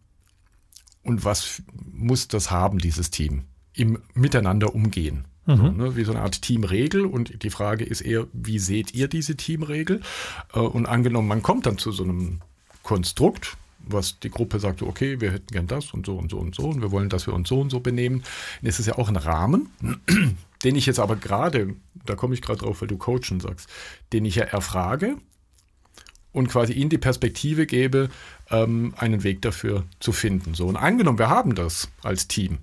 [1.03, 5.25] und was muss das haben, dieses Team, im Miteinander umgehen?
[5.51, 5.57] Mhm.
[5.57, 7.05] So, ne, wie so eine Art Teamregel.
[7.05, 10.01] Und die Frage ist eher, wie seht ihr diese Teamregel?
[10.55, 12.41] Äh, und angenommen, man kommt dann zu so einem
[12.83, 16.55] Konstrukt, was die Gruppe sagt, okay, wir hätten gern das und so und so und
[16.55, 18.23] so und wir wollen, dass wir uns so und so benehmen.
[18.63, 19.71] Ist es ja auch ein Rahmen,
[20.65, 21.75] den ich jetzt aber gerade,
[22.07, 23.69] da komme ich gerade drauf, weil du Coachen sagst,
[24.13, 25.17] den ich ja erfrage
[26.33, 28.11] und quasi ihnen die Perspektive gebe,
[28.51, 30.55] ähm, einen Weg dafür zu finden.
[30.55, 32.59] So, und angenommen, wir haben das als Team,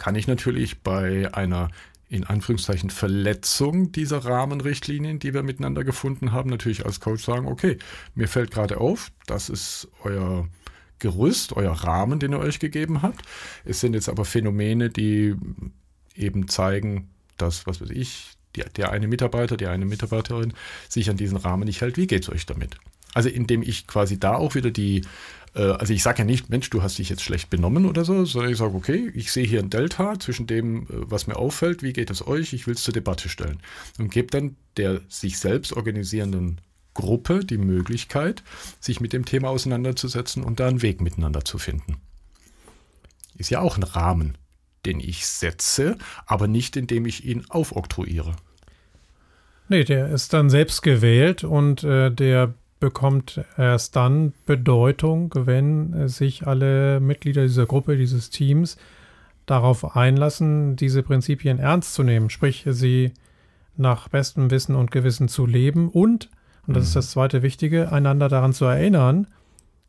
[0.00, 1.68] kann ich natürlich bei einer
[2.08, 7.78] in Anführungszeichen Verletzung dieser Rahmenrichtlinien, die wir miteinander gefunden haben, natürlich als Coach sagen, okay,
[8.16, 10.48] mir fällt gerade auf, das ist euer
[10.98, 13.22] Gerüst, euer Rahmen, den ihr euch gegeben habt.
[13.64, 15.36] Es sind jetzt aber Phänomene, die
[16.16, 20.54] eben zeigen, dass, was weiß ich, die, der eine Mitarbeiter, die eine Mitarbeiterin
[20.88, 21.96] sich an diesen Rahmen nicht hält.
[21.96, 22.76] Wie geht es euch damit?
[23.14, 25.02] Also indem ich quasi da auch wieder die
[25.54, 28.24] äh, also ich sage ja nicht, Mensch, du hast dich jetzt schlecht benommen oder so,
[28.24, 31.82] sondern ich sage, okay, ich sehe hier ein Delta zwischen dem, äh, was mir auffällt,
[31.82, 33.60] wie geht es euch, ich will es zur Debatte stellen.
[33.98, 36.60] Und gebe dann der sich selbst organisierenden
[36.94, 38.42] Gruppe die Möglichkeit,
[38.78, 41.96] sich mit dem Thema auseinanderzusetzen und da einen Weg miteinander zu finden.
[43.36, 44.36] Ist ja auch ein Rahmen,
[44.86, 45.96] den ich setze,
[46.26, 48.36] aber nicht indem ich ihn aufoktroyiere.
[49.68, 56.46] Nee, der ist dann selbst gewählt und äh, der bekommt erst dann Bedeutung, wenn sich
[56.46, 58.76] alle Mitglieder dieser Gruppe, dieses Teams
[59.46, 63.12] darauf einlassen, diese Prinzipien ernst zu nehmen, sprich sie
[63.76, 66.30] nach bestem Wissen und Gewissen zu leben und,
[66.66, 69.26] und das ist das zweite Wichtige, einander daran zu erinnern,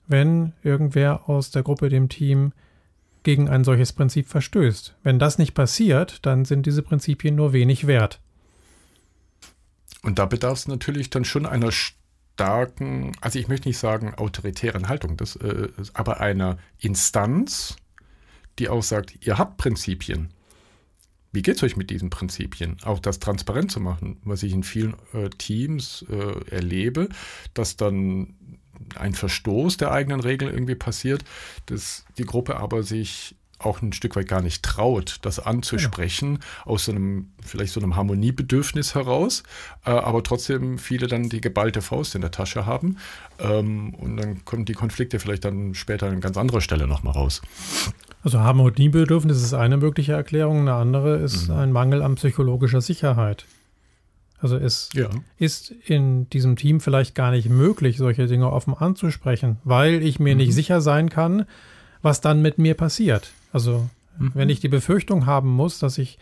[0.08, 2.54] wenn irgendwer aus der Gruppe, dem Team,
[3.24, 4.96] gegen ein solches Prinzip verstößt.
[5.04, 8.20] Wenn das nicht passiert, dann sind diese Prinzipien nur wenig wert.
[10.02, 11.72] Und da bedarf es natürlich dann schon einer
[12.34, 17.76] starken, also ich möchte nicht sagen autoritären Haltung, das, äh, aber einer Instanz,
[18.58, 20.30] die auch sagt, ihr habt Prinzipien.
[21.32, 22.78] Wie geht es euch mit diesen Prinzipien?
[22.84, 27.10] Auch das transparent zu machen, was ich in vielen äh, Teams äh, erlebe,
[27.54, 28.36] dass dann
[28.96, 31.24] ein Verstoß der eigenen Regeln irgendwie passiert,
[31.68, 36.72] dass die Gruppe aber sich auch ein Stück weit gar nicht traut, das anzusprechen, ja.
[36.72, 39.44] aus so einem, vielleicht so einem Harmoniebedürfnis heraus,
[39.86, 42.98] äh, aber trotzdem viele dann die geballte Faust in der Tasche haben.
[43.40, 47.42] Ähm, und dann kommen die Konflikte vielleicht dann später an ganz anderer Stelle nochmal raus.
[48.24, 51.56] Also Harmoniebedürfnis ist eine mögliche Erklärung, eine andere ist mhm.
[51.56, 53.46] ein Mangel an psychologischer Sicherheit.
[54.40, 55.10] Also es ja.
[55.38, 60.34] ist in diesem Team vielleicht gar nicht möglich, solche Dinge offen anzusprechen, weil ich mir
[60.34, 60.42] mhm.
[60.42, 61.46] nicht sicher sein kann,
[62.02, 63.32] was dann mit mir passiert.
[63.52, 64.32] Also mhm.
[64.34, 66.18] wenn ich die Befürchtung haben muss, dass ich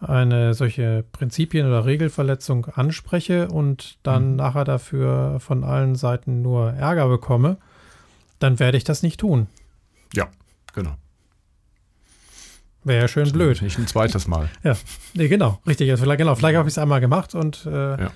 [0.00, 4.36] eine solche Prinzipien- oder Regelverletzung anspreche und dann mhm.
[4.36, 7.56] nachher dafür von allen Seiten nur Ärger bekomme,
[8.38, 9.46] dann werde ich das nicht tun.
[10.12, 10.28] Ja,
[10.74, 10.96] genau.
[12.84, 13.62] Wäre ja schön blöd.
[13.62, 14.50] Nicht ein zweites Mal.
[14.62, 14.76] ja,
[15.14, 15.90] nee, genau, richtig.
[15.90, 18.10] Also vielleicht, genau, vielleicht habe ich es einmal gemacht und äh, ja.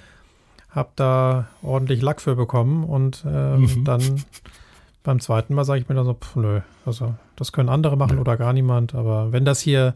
[0.68, 3.84] habe da ordentlich Lack für bekommen und äh, mhm.
[3.84, 4.02] dann
[5.02, 8.16] beim zweiten Mal sage ich mir dann so, pff, nö, also das können andere machen
[8.16, 8.20] nö.
[8.20, 8.94] oder gar niemand.
[8.94, 9.94] Aber wenn das hier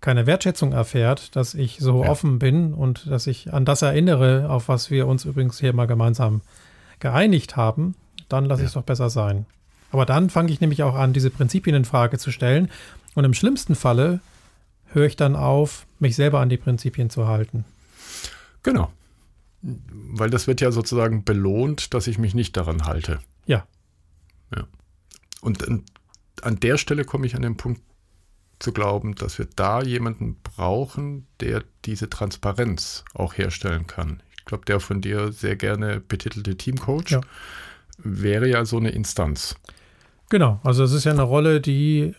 [0.00, 2.10] keine Wertschätzung erfährt, dass ich so ja.
[2.10, 5.86] offen bin und dass ich an das erinnere, auf was wir uns übrigens hier mal
[5.86, 6.42] gemeinsam
[7.00, 7.94] geeinigt haben,
[8.28, 8.64] dann lasse ja.
[8.66, 9.46] ich es doch besser sein.
[9.90, 12.70] Aber dann fange ich nämlich auch an, diese Prinzipien in Frage zu stellen.
[13.14, 14.20] Und im schlimmsten Falle
[14.92, 17.64] höre ich dann auf, mich selber an die Prinzipien zu halten.
[18.62, 18.90] Genau.
[19.62, 23.20] Weil das wird ja sozusagen belohnt, dass ich mich nicht daran halte.
[23.46, 23.64] Ja.
[24.54, 24.66] Ja.
[25.40, 25.66] Und
[26.42, 27.82] an der Stelle komme ich an den Punkt
[28.58, 34.22] zu glauben, dass wir da jemanden brauchen, der diese Transparenz auch herstellen kann.
[34.38, 37.20] Ich glaube, der von dir sehr gerne betitelte Teamcoach ja.
[37.98, 39.56] wäre ja so eine Instanz.
[40.30, 42.14] Genau, also es ist ja eine Rolle, die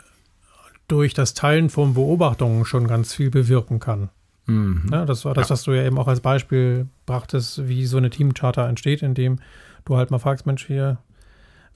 [0.88, 4.10] durch das Teilen von Beobachtungen schon ganz viel bewirken kann.
[4.46, 4.90] Mhm.
[4.92, 5.54] Ja, das war das, ja.
[5.54, 9.40] was du ja eben auch als Beispiel brachtest, wie so eine Teamcharter entsteht, indem
[9.86, 11.00] du halt mal fragst, Mensch, hier,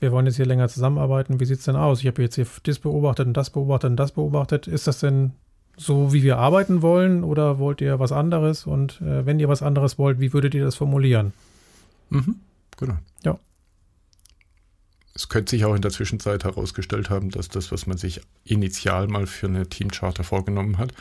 [0.01, 1.99] wir wollen jetzt hier länger zusammenarbeiten, wie sieht es denn aus?
[2.01, 4.67] Ich habe jetzt hier das beobachtet und das beobachtet und das beobachtet.
[4.67, 5.33] Ist das denn
[5.77, 8.65] so, wie wir arbeiten wollen oder wollt ihr was anderes?
[8.65, 11.33] Und äh, wenn ihr was anderes wollt, wie würdet ihr das formulieren?
[12.09, 12.35] Mhm,
[12.77, 12.97] genau.
[13.23, 13.37] Ja.
[15.13, 19.07] Es könnte sich auch in der Zwischenzeit herausgestellt haben, dass das, was man sich initial
[19.07, 20.93] mal für eine Teamcharter vorgenommen hat,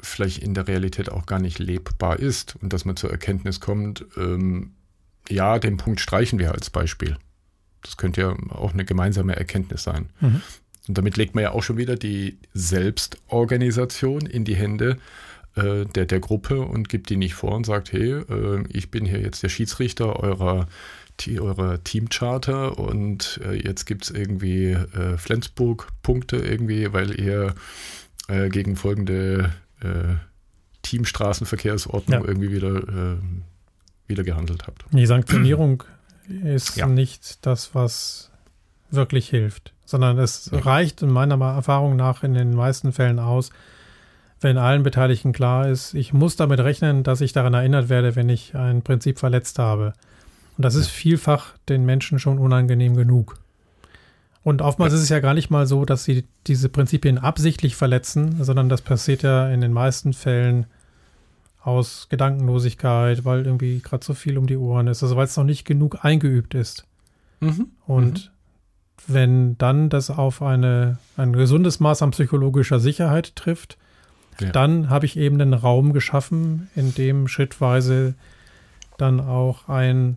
[0.00, 4.06] vielleicht in der Realität auch gar nicht lebbar ist und dass man zur Erkenntnis kommt,
[4.16, 4.72] ähm,
[5.28, 7.18] ja, den Punkt streichen wir als Beispiel.
[7.84, 10.08] Das könnte ja auch eine gemeinsame Erkenntnis sein.
[10.20, 10.42] Mhm.
[10.88, 14.98] Und damit legt man ja auch schon wieder die Selbstorganisation in die Hände
[15.56, 19.04] äh, der, der Gruppe und gibt die nicht vor und sagt, hey, äh, ich bin
[19.06, 20.66] hier jetzt der Schiedsrichter eurer,
[21.40, 27.54] eurer Teamcharter und äh, jetzt gibt es irgendwie äh, Flensburg-Punkte irgendwie, weil ihr
[28.28, 30.16] äh, gegen folgende äh,
[30.82, 32.28] Teamstraßenverkehrsordnung Ja.
[32.28, 33.18] irgendwie wieder,
[34.06, 34.84] wieder gehandelt habt.
[34.92, 35.82] Die Sanktionierung
[36.28, 36.86] ist Ja.
[36.86, 38.30] nicht das, was
[38.90, 40.60] wirklich hilft, sondern es Ja.
[40.60, 43.50] reicht in meiner Erfahrung nach in den meisten Fällen aus,
[44.40, 48.28] wenn allen Beteiligten klar ist, ich muss damit rechnen, dass ich daran erinnert werde, wenn
[48.28, 49.94] ich ein Prinzip verletzt habe.
[50.56, 53.38] Und das ist vielfach den Menschen schon unangenehm genug.
[54.42, 58.44] Und oftmals ist es ja gar nicht mal so, dass sie diese Prinzipien absichtlich verletzen,
[58.44, 60.66] sondern das passiert ja in den meisten Fällen
[61.64, 65.44] aus Gedankenlosigkeit, weil irgendwie gerade so viel um die Ohren ist, also weil es noch
[65.44, 66.86] nicht genug eingeübt ist.
[67.86, 68.32] Und
[69.06, 73.76] wenn dann das auf eine, ein gesundes Maß an psychologischer Sicherheit trifft,
[74.40, 74.50] Ja.
[74.50, 78.14] dann habe ich eben einen Raum geschaffen, in dem schrittweise
[78.98, 80.16] dann auch ein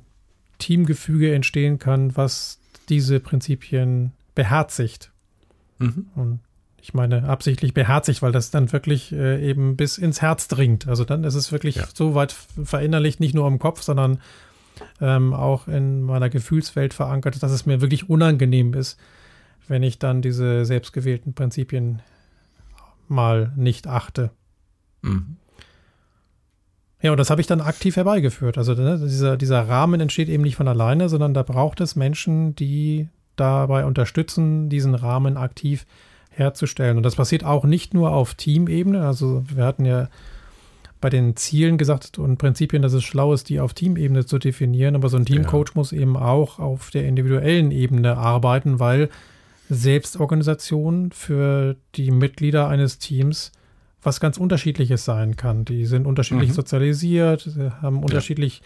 [0.59, 5.11] Teamgefüge entstehen kann, was diese Prinzipien beherzigt.
[5.79, 6.07] Mhm.
[6.15, 6.39] Und
[6.87, 10.87] ich meine absichtlich beherzigt, weil das dann wirklich äh, eben bis ins Herz dringt.
[10.87, 11.83] Also dann ist es wirklich Ja.
[11.93, 12.31] so weit
[12.63, 14.19] verinnerlicht, nicht nur im Kopf, sondern
[15.01, 18.97] ähm, auch in meiner Gefühlswelt verankert, dass es mir wirklich unangenehm ist,
[19.67, 22.01] wenn ich dann diese selbstgewählten Prinzipien
[23.09, 24.31] mal nicht achte.
[25.01, 25.35] Mhm.
[27.01, 28.57] Ja, und das habe ich dann aktiv herbeigeführt.
[28.57, 32.55] Also ne, dieser, dieser Rahmen entsteht eben nicht von alleine, sondern da braucht es Menschen,
[32.55, 35.85] die dabei unterstützen, diesen Rahmen aktiv
[36.37, 36.97] herzustellen.
[36.97, 39.05] Und das passiert auch nicht nur auf Teamebene.
[39.05, 40.09] Also wir hatten ja
[40.99, 44.95] bei den Zielen gesagt und Prinzipien, dass es schlau ist, die auf Teamebene zu definieren.
[44.95, 49.09] Aber so ein Teamcoach muss eben auch auf der individuellen Ebene arbeiten, weil
[49.69, 53.51] Selbstorganisation für die Mitglieder eines Teams
[54.03, 55.65] was ganz unterschiedliches sein kann.
[55.65, 56.53] Die sind unterschiedlich Mhm.
[56.53, 58.61] sozialisiert, sie haben unterschiedlich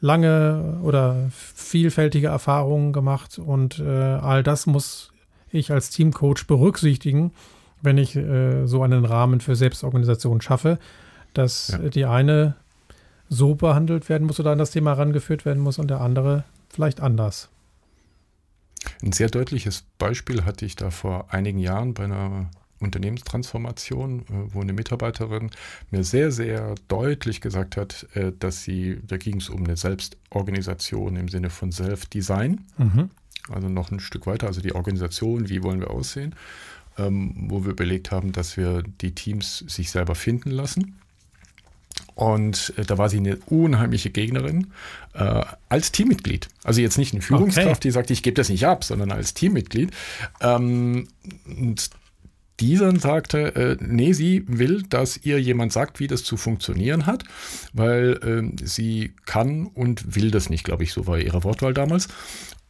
[0.00, 5.13] lange oder vielfältige Erfahrungen gemacht und äh, all das muss
[5.54, 7.32] ich als Teamcoach berücksichtigen,
[7.82, 10.78] wenn ich äh, so einen Rahmen für Selbstorganisation schaffe,
[11.34, 11.78] dass Ja.
[11.88, 12.54] die eine
[13.28, 17.00] so behandelt werden muss oder an das Thema herangeführt werden muss und der andere vielleicht
[17.00, 17.48] anders.
[19.02, 22.50] Ein sehr deutliches Beispiel hatte ich da vor einigen Jahren bei einer
[22.80, 25.50] Unternehmenstransformation, äh, wo eine Mitarbeiterin
[25.90, 31.16] mir sehr, sehr deutlich gesagt hat, äh, dass sie, da ging es um eine Selbstorganisation
[31.16, 33.10] im Sinne von Self-Design, Mhm.
[33.50, 36.34] Also noch ein Stück weiter, also die Organisation, wie wollen wir aussehen,
[36.98, 40.98] ähm, wo wir überlegt haben, dass wir die Teams sich selber finden lassen.
[42.14, 44.68] Und äh, da war sie eine unheimliche Gegnerin
[45.14, 46.48] äh, als Teammitglied.
[46.62, 47.80] Also jetzt nicht eine Führungskraft, Okay.
[47.82, 49.90] die sagt, ich gebe das nicht ab, sondern als Teammitglied.
[50.40, 51.08] Ähm,
[51.46, 51.90] und
[52.60, 57.24] dieser sagte, äh, nee, sie will, dass ihr jemand sagt, wie das zu funktionieren hat,
[57.72, 62.06] weil ähm, sie kann und will das nicht, glaube ich, so war ihre Wortwahl damals.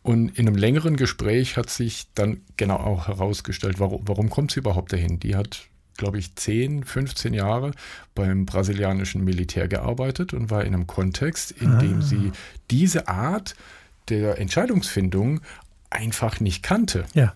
[0.04, 4.60] Und in einem längeren Gespräch hat sich dann genau auch herausgestellt, warum, warum kommt sie
[4.60, 5.18] überhaupt dahin?
[5.18, 5.62] Die hat,
[5.96, 7.70] glaube ich, 10, 15 Jahre
[8.14, 12.32] beim brasilianischen Militär gearbeitet und war in einem Kontext, in dem sie
[12.70, 13.56] diese Art
[14.10, 15.40] der Entscheidungsfindung
[15.88, 17.06] einfach nicht kannte.
[17.14, 17.32] Ja.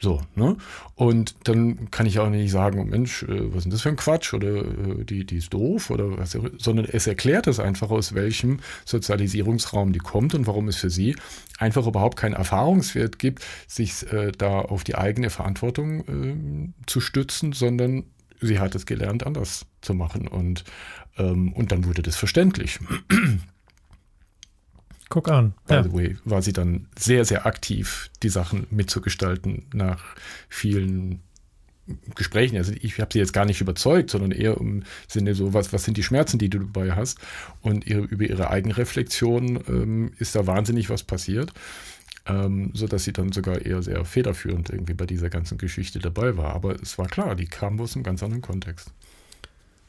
[0.00, 0.56] So, ne?
[0.94, 3.96] Und dann kann ich auch nicht sagen, Mensch, äh, was ist denn das für ein
[3.96, 8.14] Quatsch oder äh, die, die ist doof oder was, sondern es erklärt es einfach, aus
[8.14, 11.16] welchem Sozialisierungsraum die kommt und warum es für sie
[11.58, 17.52] einfach überhaupt keinen Erfahrungswert gibt, sich äh, da auf die eigene Verantwortung ähm, zu stützen,
[17.52, 18.04] sondern
[18.40, 20.62] sie hat es gelernt, anders zu machen und,
[21.16, 22.78] ähm, und dann wurde das verständlich.
[25.08, 25.54] Guck an.
[25.66, 25.82] By Ja.
[25.82, 30.02] the way, war sie dann sehr, sehr aktiv, die Sachen mitzugestalten nach
[30.48, 31.20] vielen
[32.14, 32.56] Gesprächen.
[32.58, 35.84] Also ich habe sie jetzt gar nicht überzeugt, sondern eher im Sinne so, was, was
[35.84, 37.18] sind die Schmerzen, die du dabei hast?
[37.62, 41.52] Und ihre, über ihre Eigenreflexion ähm, ist da wahnsinnig was passiert,
[42.26, 46.54] ähm, sodass sie dann sogar eher sehr federführend irgendwie bei dieser ganzen Geschichte dabei war.
[46.54, 48.92] Aber es war klar, die kam aus einem ganz anderen Kontext.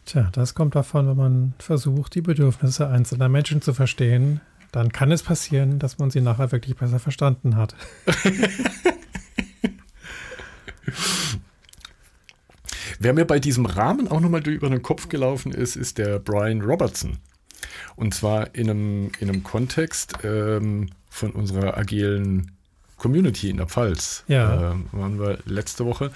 [0.06, 4.40] Tja, das kommt davon, wenn man versucht, die Bedürfnisse einzelner Menschen zu verstehen,
[4.72, 7.76] dann kann es passieren, dass man sie nachher wirklich besser verstanden hat.
[13.00, 16.62] Wer mir bei diesem Rahmen auch nochmal über den Kopf gelaufen ist, ist der Brian
[16.62, 17.18] Robertson.
[17.96, 22.52] Und zwar in einem, in einem Kontext ähm, von unserer agilen
[23.00, 24.24] Community in der Pfalz.
[24.28, 24.72] Ja.
[24.72, 26.12] Ähm, waren wir letzte Woche.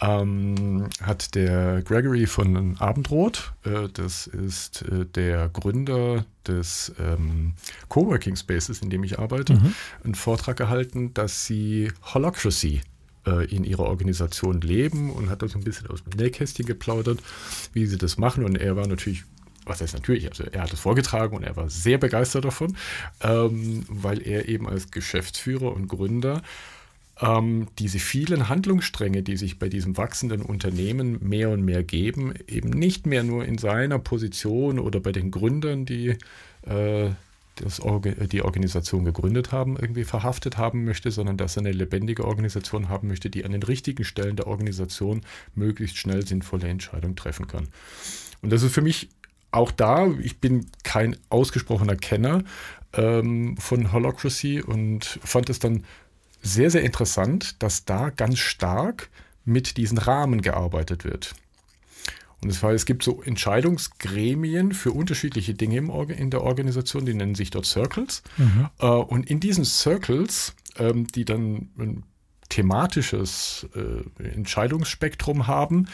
[0.00, 7.52] Ähm, hat der Gregory von Abendrot, äh, das ist äh, der Gründer des ähm,
[7.88, 9.60] Coworking Spaces, in dem ich arbeite,
[10.02, 12.80] einen Vortrag gehalten, dass sie Holacracy
[13.26, 17.20] äh, in ihrer Organisation leben und hat da so ein bisschen aus dem Nähkästchen geplaudert,
[17.72, 18.44] wie sie das machen.
[18.44, 19.22] Und er war natürlich,
[19.64, 22.76] was heißt natürlich, also er hat es vorgetragen und er war sehr begeistert davon,
[23.20, 26.42] ähm, weil er eben als Geschäftsführer und Gründer
[27.20, 32.70] ähm, diese vielen Handlungsstränge, die sich bei diesem wachsenden Unternehmen mehr und mehr geben, eben
[32.70, 36.16] nicht mehr nur in seiner Position oder bei den Gründern, die
[36.66, 37.10] äh,
[37.56, 37.82] das,
[38.32, 43.08] die Organisation gegründet haben, irgendwie verhaftet haben möchte, sondern dass er eine lebendige Organisation haben
[43.08, 45.20] möchte, die an den richtigen Stellen der Organisation
[45.54, 47.68] möglichst schnell sinnvolle Entscheidungen treffen kann.
[48.40, 49.10] Und das ist für mich
[49.52, 52.42] auch da, ich bin kein ausgesprochener Kenner
[52.94, 55.84] ähm, von Holocracy und fand es dann
[56.42, 59.10] sehr, sehr interessant, dass da ganz stark
[59.44, 61.34] mit diesen Rahmen gearbeitet wird.
[62.40, 65.76] Und das heißt, es gibt so Entscheidungsgremien für unterschiedliche Dinge
[66.12, 68.22] in der Organisation, die nennen sich dort Circles.
[68.36, 68.68] Mhm.
[68.80, 72.02] Äh, und in diesen Circles, ähm, die dann ein
[72.52, 75.88] thematisches äh, Entscheidungsspektrum haben,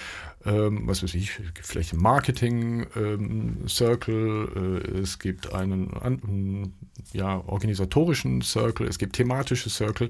[0.45, 6.75] ähm, was weiß ich, vielleicht ein Marketing-Circle, ähm, es gibt einen
[7.13, 10.09] ja, organisatorischen Circle, es gibt thematische Circle,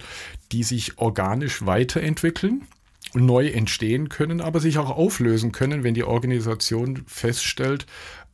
[0.51, 2.62] die sich organisch weiterentwickeln
[3.12, 7.84] neu entstehen können, aber sich auch auflösen können, wenn die Organisation feststellt,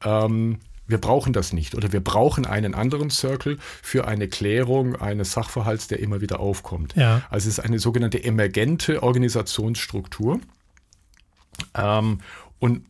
[0.05, 5.33] ähm, wir brauchen das nicht oder wir brauchen einen anderen Circle für eine Klärung eines
[5.33, 6.95] Sachverhalts, der immer wieder aufkommt.
[6.97, 7.23] Ja.
[7.31, 10.41] Also es ist eine sogenannte emergente Organisationsstruktur.
[11.75, 12.21] Ähm,
[12.59, 12.87] und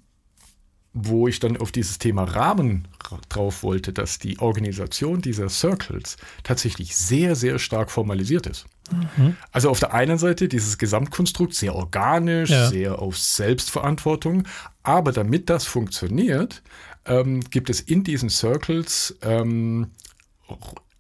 [0.95, 2.87] wo ich dann auf dieses Thema Rahmen
[3.29, 8.67] drauf wollte, dass die Organisation dieser Circles tatsächlich sehr, sehr stark formalisiert ist.
[8.93, 9.37] Mhm.
[9.51, 12.69] Also auf der einen Seite dieses Gesamtkonstrukt sehr organisch, ja.
[12.69, 14.45] sehr auf Selbstverantwortung,
[14.85, 16.63] aber damit das funktioniert,
[17.07, 19.91] ähm, gibt es in diesen Circles ähm,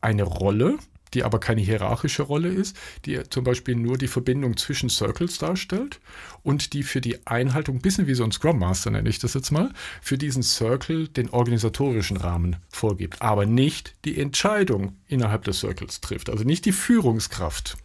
[0.00, 0.78] eine Rolle,
[1.14, 6.00] die aber keine hierarchische Rolle ist, die zum Beispiel nur die Verbindung zwischen Circles darstellt
[6.42, 9.34] und die für die Einhaltung, ein bisschen wie so ein Scrum Master nenne ich das
[9.34, 9.70] jetzt mal,
[10.02, 16.28] für diesen Circle den organisatorischen Rahmen vorgibt, aber nicht die Entscheidung innerhalb des Circles trifft,
[16.28, 17.76] also nicht die Führungskraft.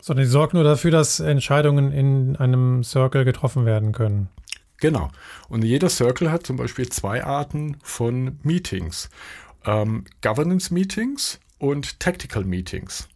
[0.00, 4.28] Sondern sie sorgt nur dafür, dass Entscheidungen in einem Circle getroffen werden können.
[4.78, 5.10] Genau.
[5.48, 9.08] Und jeder Circle hat zum Beispiel zwei Arten von Meetings.
[9.64, 13.08] Ähm, Governance Meetings und Tactical Meetings.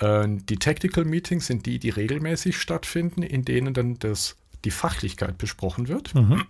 [0.00, 5.38] Ähm, die Tactical Meetings sind die, die regelmäßig stattfinden, in denen dann das, die Fachlichkeit
[5.38, 6.14] besprochen wird.
[6.14, 6.44] Mhm.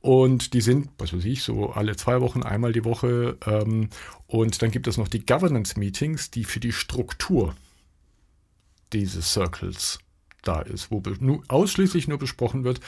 [0.00, 3.38] Und die sind, was weiß ich, so alle zwei Wochen, einmal die Woche.
[3.46, 3.88] Ähm,
[4.26, 7.56] und dann gibt es noch die Governance Meetings, die für die Struktur
[8.92, 9.98] dieses Circles
[10.42, 11.02] da ist, wo
[11.48, 12.80] ausschließlich nur besprochen wird,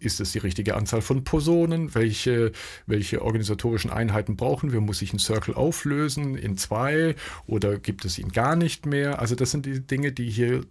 [0.00, 1.94] ist es die richtige Anzahl von Personen?
[1.94, 2.52] Welche,
[2.86, 4.80] welche organisatorischen Einheiten brauchen wir?
[4.80, 7.14] Muss sich ein Circle auflösen in zwei
[7.46, 9.20] oder gibt es ihn gar nicht mehr?
[9.20, 10.62] Also das sind die Dinge, die hier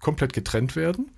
[0.00, 1.10] komplett getrennt werden.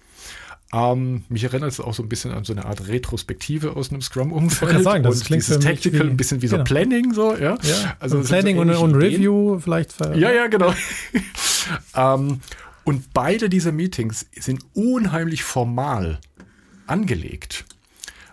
[0.73, 4.03] Ähm, mich erinnert es auch so ein bisschen an so eine Art Retrospektive aus einem
[4.03, 4.71] Scrum-Umfeld.
[4.71, 6.59] Ich kann sagen, das und klingt dieses Tactical wie, ein bisschen wie genau.
[6.59, 7.57] so Planning, so, ja.
[7.63, 10.01] ja also Planning so und, und Review vielleicht.
[10.01, 10.75] Ja, ja, genau.
[11.97, 12.41] ähm,
[12.83, 16.19] und beide dieser Meetings sind unheimlich formal
[16.87, 17.65] angelegt.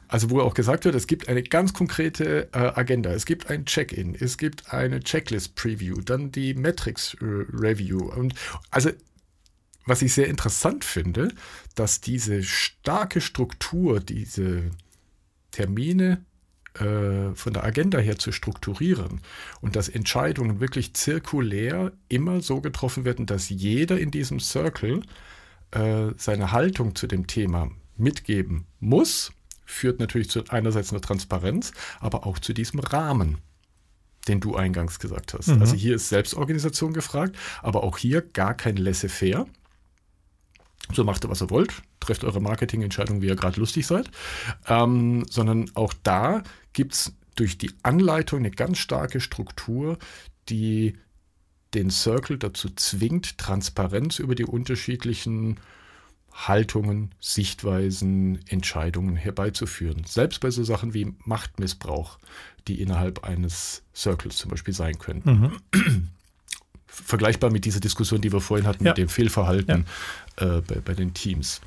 [0.08, 3.66] Also wo auch gesagt wird, es gibt eine ganz konkrete äh, Agenda, es gibt ein
[3.66, 8.12] Check-in, es gibt eine Checklist-Preview, dann die Metrics-Review.
[8.12, 8.34] Und
[8.72, 8.90] also
[9.86, 11.34] was ich sehr interessant finde,
[11.76, 14.72] dass diese starke Struktur, diese
[15.52, 16.26] Termine
[16.74, 19.22] äh, von der Agenda her zu strukturieren
[19.62, 25.02] und dass Entscheidungen wirklich zirkulär immer so getroffen werden, dass jeder in diesem Circle
[25.72, 27.72] äh, seine Haltung zu dem Thema
[28.02, 29.32] mitgeben muss,
[29.66, 33.38] führt natürlich zu einerseits einer Transparenz, aber auch zu diesem Rahmen,
[34.28, 35.48] den du eingangs gesagt hast.
[35.48, 35.62] Mhm.
[35.62, 39.48] Also hier ist Selbstorganisation gefragt, aber auch hier gar kein Laissez-faire.
[40.94, 44.12] So macht ihr, was ihr wollt, trefft eure Marketingentscheidung, wie ihr gerade lustig seid,
[44.68, 46.44] ähm, sondern auch da
[46.74, 49.98] gibt es durch die Anleitung eine ganz starke Struktur,
[50.50, 50.98] die
[51.74, 55.60] den Circle dazu zwingt, Transparenz über die unterschiedlichen
[56.34, 60.04] Haltungen, Sichtweisen, Entscheidungen herbeizuführen.
[60.06, 62.18] Selbst bei so Sachen wie Machtmissbrauch,
[62.68, 65.22] die innerhalb eines Circles zum Beispiel sein können.
[65.74, 66.10] Mhm.
[66.88, 68.92] Vergleichbar mit dieser Diskussion, die wir vorhin hatten, ja.
[68.92, 69.86] mit dem Fehlverhalten
[70.40, 70.58] ja.
[70.58, 71.62] äh, bei, bei, den Teams.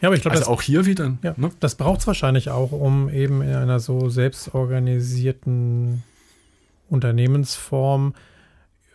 [0.00, 1.16] Ja, aber ich glaube, also auch hier wieder.
[1.22, 1.50] Ja, ne?
[1.60, 6.02] Das braucht es wahrscheinlich auch, um eben in einer so selbstorganisierten
[6.88, 8.14] Unternehmensform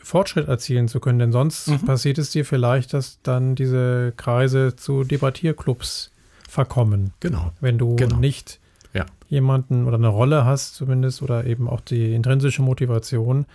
[0.04, 1.20] Fortschritt erzielen zu können.
[1.20, 1.86] Denn sonst mhm.
[1.86, 6.12] passiert es dir vielleicht, dass dann diese Kreise zu Debattierclubs
[6.48, 7.14] verkommen.
[7.20, 7.52] Genau.
[7.62, 8.18] Wenn du genau.
[8.18, 8.60] nicht
[8.94, 9.06] ja.
[9.28, 13.46] jemanden oder eine Rolle hast, zumindest, oder eben auch die intrinsische Motivation,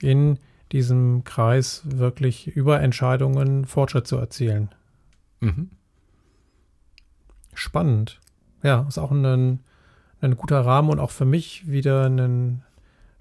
[0.00, 0.38] in
[0.72, 4.70] diesem Kreis wirklich über Entscheidungen Fortschritt zu erzielen.
[5.40, 5.70] Mhm.
[7.54, 8.20] Spannend.
[8.62, 9.60] Ja, ist auch ein,
[10.20, 12.63] ein guter Rahmen und auch für mich wieder ein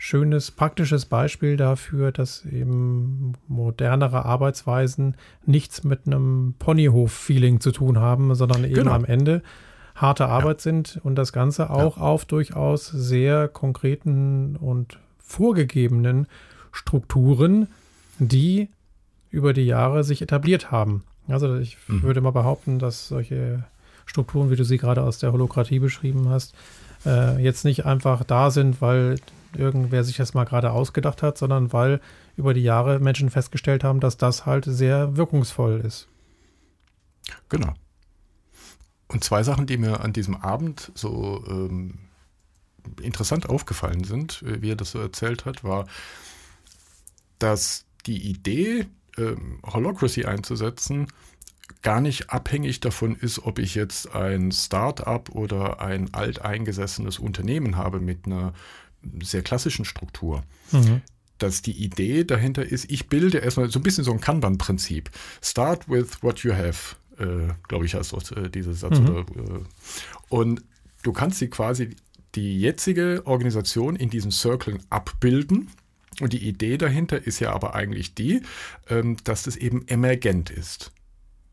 [0.03, 8.35] schönes, praktisches Beispiel dafür, dass eben modernere Arbeitsweisen nichts mit einem Ponyhof-Feeling zu tun haben,
[8.35, 8.91] sondern eben genau.
[8.91, 9.41] am Ende
[9.95, 10.63] harte Arbeit ja.
[10.63, 12.03] sind und das Ganze auch ja.
[12.03, 16.27] auf durchaus sehr konkreten und vorgegebenen
[16.73, 17.67] Strukturen,
[18.19, 18.67] die
[19.29, 21.05] über die Jahre sich etabliert haben.
[21.29, 22.03] Also ich mhm.
[22.03, 23.63] würde mal behaupten, dass solche
[24.05, 26.53] Strukturen, wie du sie gerade aus der Holokratie beschrieben hast,
[27.05, 29.15] äh, jetzt nicht einfach da sind, weil
[29.55, 32.01] irgendwer sich das mal gerade ausgedacht hat, sondern weil
[32.35, 36.07] über die Jahre Menschen festgestellt haben, dass das halt sehr wirkungsvoll ist.
[37.49, 37.73] Genau.
[39.07, 41.99] Und zwei Sachen, die mir an diesem Abend so ähm,
[43.01, 45.85] interessant aufgefallen sind, äh, wie er das so erzählt hat, war,
[47.39, 48.87] dass die Idee,
[49.17, 51.07] ähm, Holocracy einzusetzen,
[51.83, 57.99] gar nicht abhängig davon ist, ob ich jetzt ein Start-up oder ein alteingesessenes Unternehmen habe
[57.99, 58.53] mit einer
[59.21, 60.43] sehr klassischen Struktur.
[60.71, 61.01] Mhm.
[61.37, 65.11] Dass die Idee dahinter ist, ich bilde erstmal so ein bisschen so ein Kanban-Prinzip.
[65.41, 68.99] Start with what you have, äh, glaube ich, heißt auch äh, dieser Satz.
[68.99, 69.09] Mhm.
[69.09, 69.59] Oder, äh,
[70.29, 70.63] und
[71.03, 71.97] du kannst sie quasi
[72.35, 75.69] die jetzige Organisation in diesen Circlen abbilden.
[76.21, 78.41] Und die Idee dahinter ist ja aber eigentlich die,
[78.89, 80.91] ähm, dass das eben emergent ist.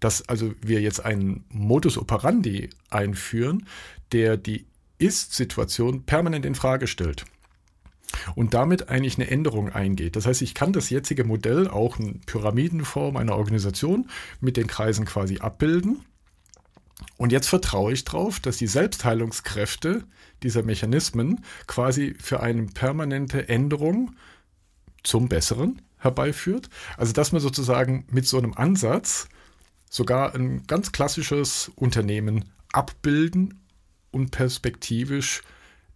[0.01, 3.67] Dass also wir jetzt einen Modus operandi einführen,
[4.13, 4.67] der die
[4.99, 7.25] Ist-Situation permanent in Frage stellt
[8.35, 10.17] und damit eigentlich eine Änderung eingeht.
[10.17, 14.09] Das heißt, ich kann das jetzige Modell auch in Pyramidenform einer Organisation
[14.41, 16.05] mit den Kreisen quasi abbilden.
[17.17, 20.05] Und jetzt vertraue ich darauf, dass die Selbstheilungskräfte
[20.43, 24.17] dieser Mechanismen quasi für eine permanente Änderung
[25.03, 26.69] zum Besseren herbeiführt.
[26.97, 29.29] Also dass man sozusagen mit so einem Ansatz
[29.91, 33.61] sogar ein ganz klassisches Unternehmen abbilden
[34.11, 35.43] und perspektivisch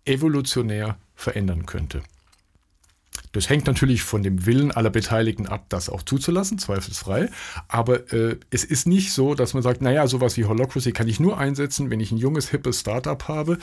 [0.04, 2.02] evolutionär verändern könnte.
[3.32, 7.30] Das hängt natürlich von dem Willen aller Beteiligten ab, das auch zuzulassen, zweifelsfrei.
[7.66, 11.18] Aber äh, es ist nicht so, dass man sagt, naja, sowas wie Holocracy kann ich
[11.18, 13.58] nur einsetzen, wenn ich ein junges, hippes Startup habe,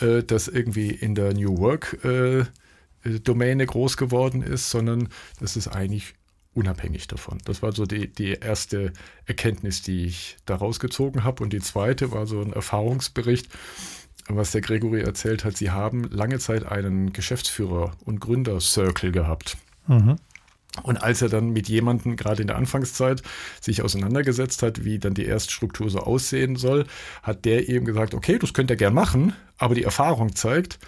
[0.00, 2.44] äh, das irgendwie in der New Work äh,
[3.20, 5.08] Domäne groß geworden ist, sondern
[5.40, 6.14] das ist eigentlich
[6.56, 7.38] unabhängig davon.
[7.44, 8.92] Das war so die, die erste
[9.26, 11.42] Erkenntnis, die ich daraus gezogen habe.
[11.42, 13.48] Und die zweite war so ein Erfahrungsbericht,
[14.28, 19.56] was der Gregory erzählt hat, sie haben lange Zeit einen Geschäftsführer- und Gründercircle gehabt.
[19.86, 20.16] Mhm.
[20.82, 23.22] Und als er dann mit jemandem gerade in der Anfangszeit
[23.60, 26.86] sich auseinandergesetzt hat, wie dann die Erststruktur so aussehen soll,
[27.22, 30.78] hat der eben gesagt, okay, das könnt ihr gern machen, aber die Erfahrung zeigt,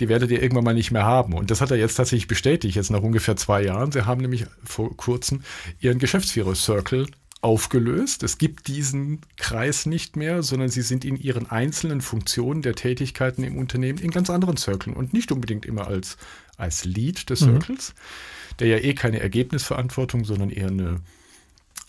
[0.00, 1.34] die werdet ihr irgendwann mal nicht mehr haben.
[1.34, 3.92] Und das hat er jetzt tatsächlich bestätigt, jetzt nach ungefähr zwei Jahren.
[3.92, 5.42] Sie haben nämlich vor kurzem
[5.80, 7.06] ihren Geschäftsführer-Circle
[7.42, 8.22] aufgelöst.
[8.22, 13.42] Es gibt diesen Kreis nicht mehr, sondern sie sind in ihren einzelnen Funktionen der Tätigkeiten
[13.42, 16.16] im Unternehmen in ganz anderen Circles und nicht unbedingt immer als,
[16.56, 17.60] als Lead des mhm.
[17.60, 18.56] Circles, mhm.
[18.60, 21.00] der ja eh keine Ergebnisverantwortung, sondern eher eine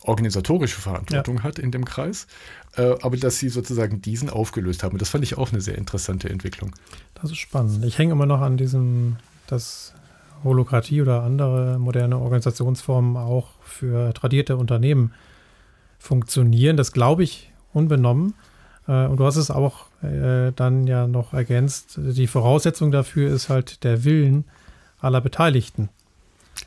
[0.04, 1.44] organisatorische Verantwortung ja.
[1.44, 2.28] hat in dem Kreis,
[2.76, 4.94] äh, aber dass sie sozusagen diesen aufgelöst haben.
[4.94, 6.72] Und das fand ich auch eine sehr interessante Entwicklung.
[7.16, 7.84] Das ist spannend.
[7.86, 9.94] Ich hänge immer noch an diesem, dass
[10.44, 15.14] Holokratie oder andere moderne Organisationsformen auch für tradierte Unternehmen
[16.00, 16.76] funktionieren.
[16.76, 18.34] Das glaube ich unbenommen.
[18.88, 21.98] Äh, und du hast es auch äh, dann ja noch ergänzt.
[21.98, 24.46] Die Voraussetzung dafür ist halt der Willen
[25.00, 25.90] aller Beteiligten.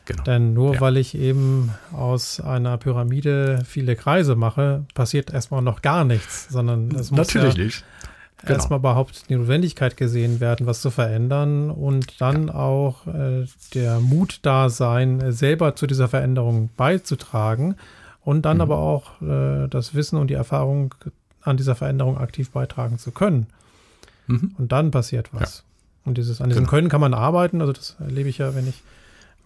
[0.05, 0.23] Genau.
[0.25, 0.81] Denn nur ja.
[0.81, 6.91] weil ich eben aus einer Pyramide viele Kreise mache, passiert erstmal noch gar nichts, sondern
[6.95, 7.85] es muss Natürlich ja nicht.
[8.43, 8.53] Genau.
[8.55, 12.55] erstmal überhaupt die Notwendigkeit gesehen werden, was zu verändern und dann ja.
[12.55, 17.77] auch äh, der Mut da sein, selber zu dieser Veränderung beizutragen
[18.25, 18.61] und dann mhm.
[18.61, 20.95] aber auch äh, das Wissen und die Erfahrung
[21.43, 23.47] an dieser Veränderung aktiv beitragen zu können.
[24.27, 24.55] Mhm.
[24.59, 25.65] Und dann passiert was.
[26.05, 26.71] Und dieses, an diesem genau.
[26.71, 27.61] Können kann man arbeiten.
[27.61, 28.83] Also das erlebe ich ja, wenn ich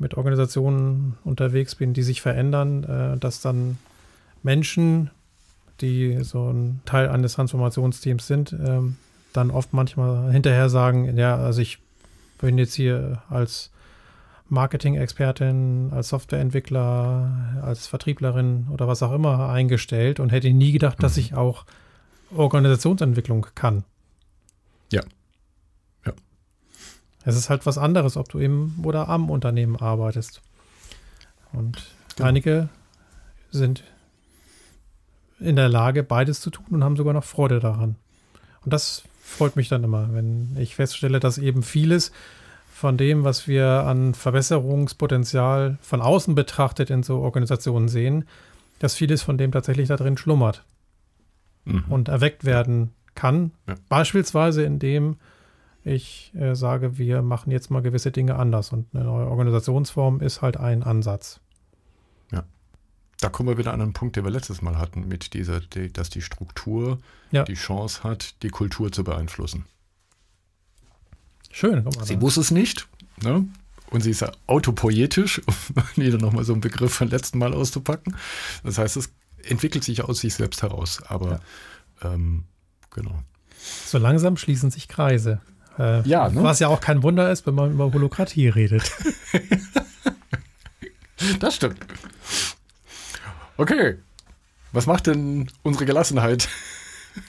[0.00, 3.78] mit Organisationen unterwegs bin, die sich verändern, äh, dass dann
[4.42, 5.10] Menschen,
[5.80, 8.80] die so ein Teil eines Transformationsteams sind, äh,
[9.32, 11.78] dann oft manchmal hinterher sagen, ja, also ich
[12.40, 13.70] bin jetzt hier als
[14.48, 21.02] Marketing-Expertin, als Softwareentwickler, als Vertrieblerin oder was auch immer eingestellt und hätte nie gedacht, mhm.
[21.02, 21.64] dass ich auch
[22.34, 23.84] Organisationsentwicklung kann.
[24.92, 25.02] Ja.
[27.24, 30.40] Es ist halt was anderes, ob du im oder am Unternehmen arbeitest.
[31.52, 32.28] Und genau.
[32.28, 32.68] einige
[33.50, 33.84] sind
[35.38, 37.96] in der Lage, beides zu tun und haben sogar noch Freude daran.
[38.64, 42.12] Und das freut mich dann immer, wenn ich feststelle, dass eben vieles,
[42.80, 48.24] von dem, was wir an Verbesserungspotenzial von außen betrachtet in so Organisationen sehen,
[48.78, 50.64] dass vieles von dem tatsächlich da drin schlummert
[51.66, 51.84] mhm.
[51.90, 53.52] und erweckt werden kann.
[53.68, 53.74] Ja.
[53.90, 55.16] Beispielsweise indem
[55.84, 60.42] Ich äh, sage, wir machen jetzt mal gewisse Dinge anders und eine neue Organisationsform ist
[60.42, 61.40] halt ein Ansatz.
[62.32, 62.44] Ja.
[63.20, 65.90] Da kommen wir wieder an einen Punkt, den wir letztes Mal hatten, mit dieser, die,
[65.92, 66.98] dass die Struktur
[67.30, 67.44] Ja.
[67.44, 69.64] die Chance hat, die Kultur zu beeinflussen.
[71.50, 71.88] Schön.
[72.04, 72.86] Sie muss es nicht,
[73.22, 73.46] ne?
[73.90, 75.40] Und sie ist ja autopoietisch,
[75.74, 78.14] um wieder nochmal so einen Begriff vom letzten Mal auszupacken.
[78.62, 79.10] Das heißt, es
[79.42, 81.02] entwickelt sich aus sich selbst heraus.
[81.08, 81.40] Aber
[82.02, 82.44] ähm,
[82.90, 83.18] genau.
[83.86, 85.40] So langsam schließen sich Kreise.
[85.78, 86.42] Äh, Ja, ne?
[86.42, 88.90] Was ja auch kein Wunder ist, wenn man über Holokratie redet.
[91.38, 91.78] Das stimmt.
[93.58, 93.96] Okay.
[94.72, 96.48] Was macht denn unsere Gelassenheit?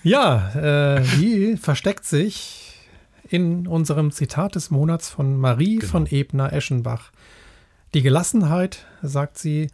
[0.03, 2.79] Ja, äh, die versteckt sich
[3.27, 5.91] in unserem Zitat des Monats von Marie Genau.
[5.91, 7.11] von Ebner-Eschenbach.
[7.93, 9.69] Die Gelassenheit, sagt sie,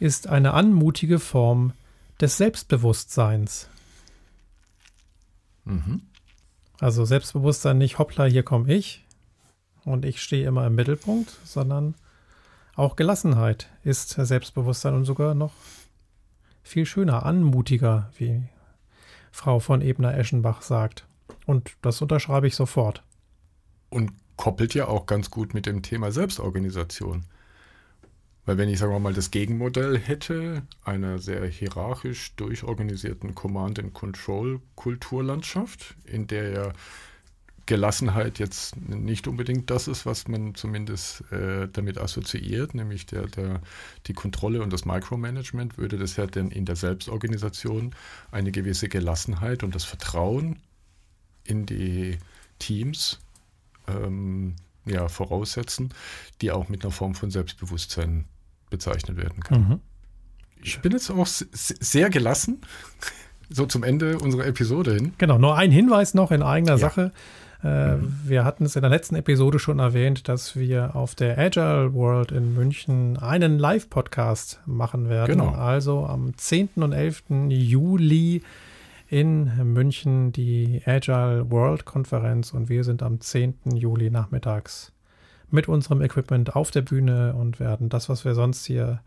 [0.00, 1.72] ist eine anmutige Form
[2.20, 3.68] des Selbstbewusstseins.
[5.64, 6.02] Mhm.
[6.82, 9.04] Also Selbstbewusstsein nicht, hoppla, hier komme ich
[9.84, 11.94] und ich stehe immer im Mittelpunkt, sondern
[12.74, 15.52] auch Gelassenheit ist Selbstbewusstsein und sogar noch
[16.64, 18.42] viel schöner, anmutiger, wie
[19.30, 21.06] Frau von Ebner-Eschenbach sagt.
[21.46, 23.04] Und das unterschreibe ich sofort.
[23.88, 27.26] Und koppelt ja auch ganz gut mit dem Thema Selbstorganisation.
[28.44, 36.26] Weil wenn ich, sagen wir mal, das Gegenmodell hätte, einer sehr hierarchisch durchorganisierten Command-and-Control-Kulturlandschaft, in
[36.26, 36.72] der ja
[37.66, 43.60] Gelassenheit jetzt nicht unbedingt das ist, was man zumindest äh, damit assoziiert, nämlich der, der,
[44.06, 47.94] die Kontrolle und das Micromanagement, würde das ja dann in der Selbstorganisation
[48.32, 50.58] eine gewisse Gelassenheit und das Vertrauen
[51.44, 52.18] in die
[52.58, 53.20] Teams
[53.86, 55.94] ähm, ja, voraussetzen,
[56.40, 58.24] die auch mit einer Form von Selbstbewusstsein
[58.72, 59.60] bezeichnet werden kann.
[59.68, 59.80] Mhm.
[60.64, 62.60] Ich bin jetzt auch sehr gelassen,
[63.50, 65.12] so zum Ende unserer Episode hin.
[65.18, 66.78] Genau, nur ein Hinweis noch in eigener Ja.
[66.78, 67.12] Sache.
[67.62, 71.94] Äh, Wir hatten es in der letzten Episode schon erwähnt, dass wir auf der Agile
[71.94, 75.38] World in München einen Live-Podcast machen werden.
[75.38, 75.50] Genau.
[75.52, 76.70] Also am 10.
[76.76, 77.22] und 11.
[77.48, 78.42] Juli
[79.08, 83.54] in München die Agile World Konferenz und wir sind am 10.
[83.74, 84.92] Juli nachmittags
[85.52, 89.00] mit unserem Equipment auf der Bühne und werden das, was wir sonst hier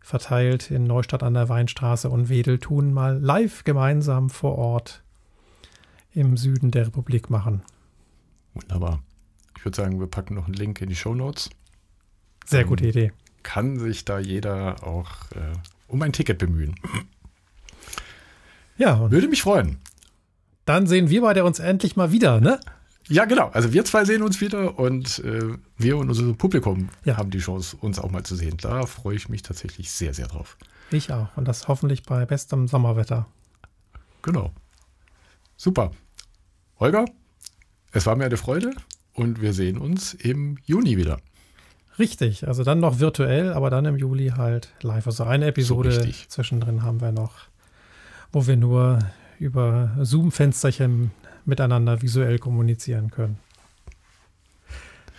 [0.00, 5.02] verteilt in Neustadt an der Weinstraße und Wedel tun, mal live gemeinsam vor Ort
[6.14, 7.62] im Süden der Republik machen.
[8.54, 9.02] Wunderbar.
[9.56, 11.50] Ich würde sagen, wir packen noch einen Link in die Show Notes.
[12.46, 13.12] Sehr Ähm, gute Idee.
[13.42, 15.52] Kann sich da jeder auch äh,
[15.88, 16.74] um ein Ticket bemühen.
[18.76, 19.78] Ja, und Würde mich freuen.
[20.64, 22.60] dann sehen wir beide uns endlich mal wieder, ne?
[23.08, 23.48] Ja, genau.
[23.48, 25.40] Also wir zwei sehen uns wieder und äh,
[25.78, 27.16] wir und unser Publikum Ja.
[27.16, 28.56] haben die Chance, uns auch mal zu sehen.
[28.60, 30.56] Da freue ich mich tatsächlich sehr, sehr drauf.
[30.90, 31.28] Ich auch.
[31.36, 33.26] Und das hoffentlich bei bestem Sommerwetter.
[34.22, 34.52] Genau.
[35.56, 35.90] Super.
[36.80, 37.06] Holger,
[37.92, 38.72] es war mir eine Freude
[39.14, 41.18] und wir sehen uns im Juni wieder.
[41.98, 45.06] Richtig, also dann noch virtuell, aber dann im Juli halt live.
[45.06, 46.28] Also eine Episode richtig.
[46.28, 47.32] zwischendrin haben wir noch,
[48.32, 49.00] wo wir nur
[49.40, 51.10] über Zoom-Fensterchen
[51.48, 53.38] miteinander visuell kommunizieren können.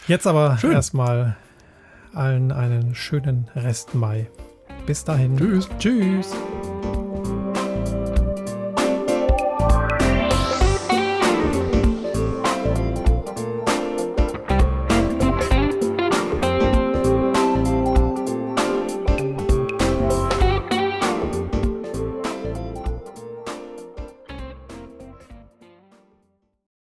[0.07, 0.71] Jetzt aber Schön.
[0.71, 1.35] erstmal
[2.13, 4.27] allen einen schönen Rest Mai.
[4.85, 5.37] Bis dahin.
[5.37, 5.69] Tschüss.
[5.77, 6.33] Tschüss.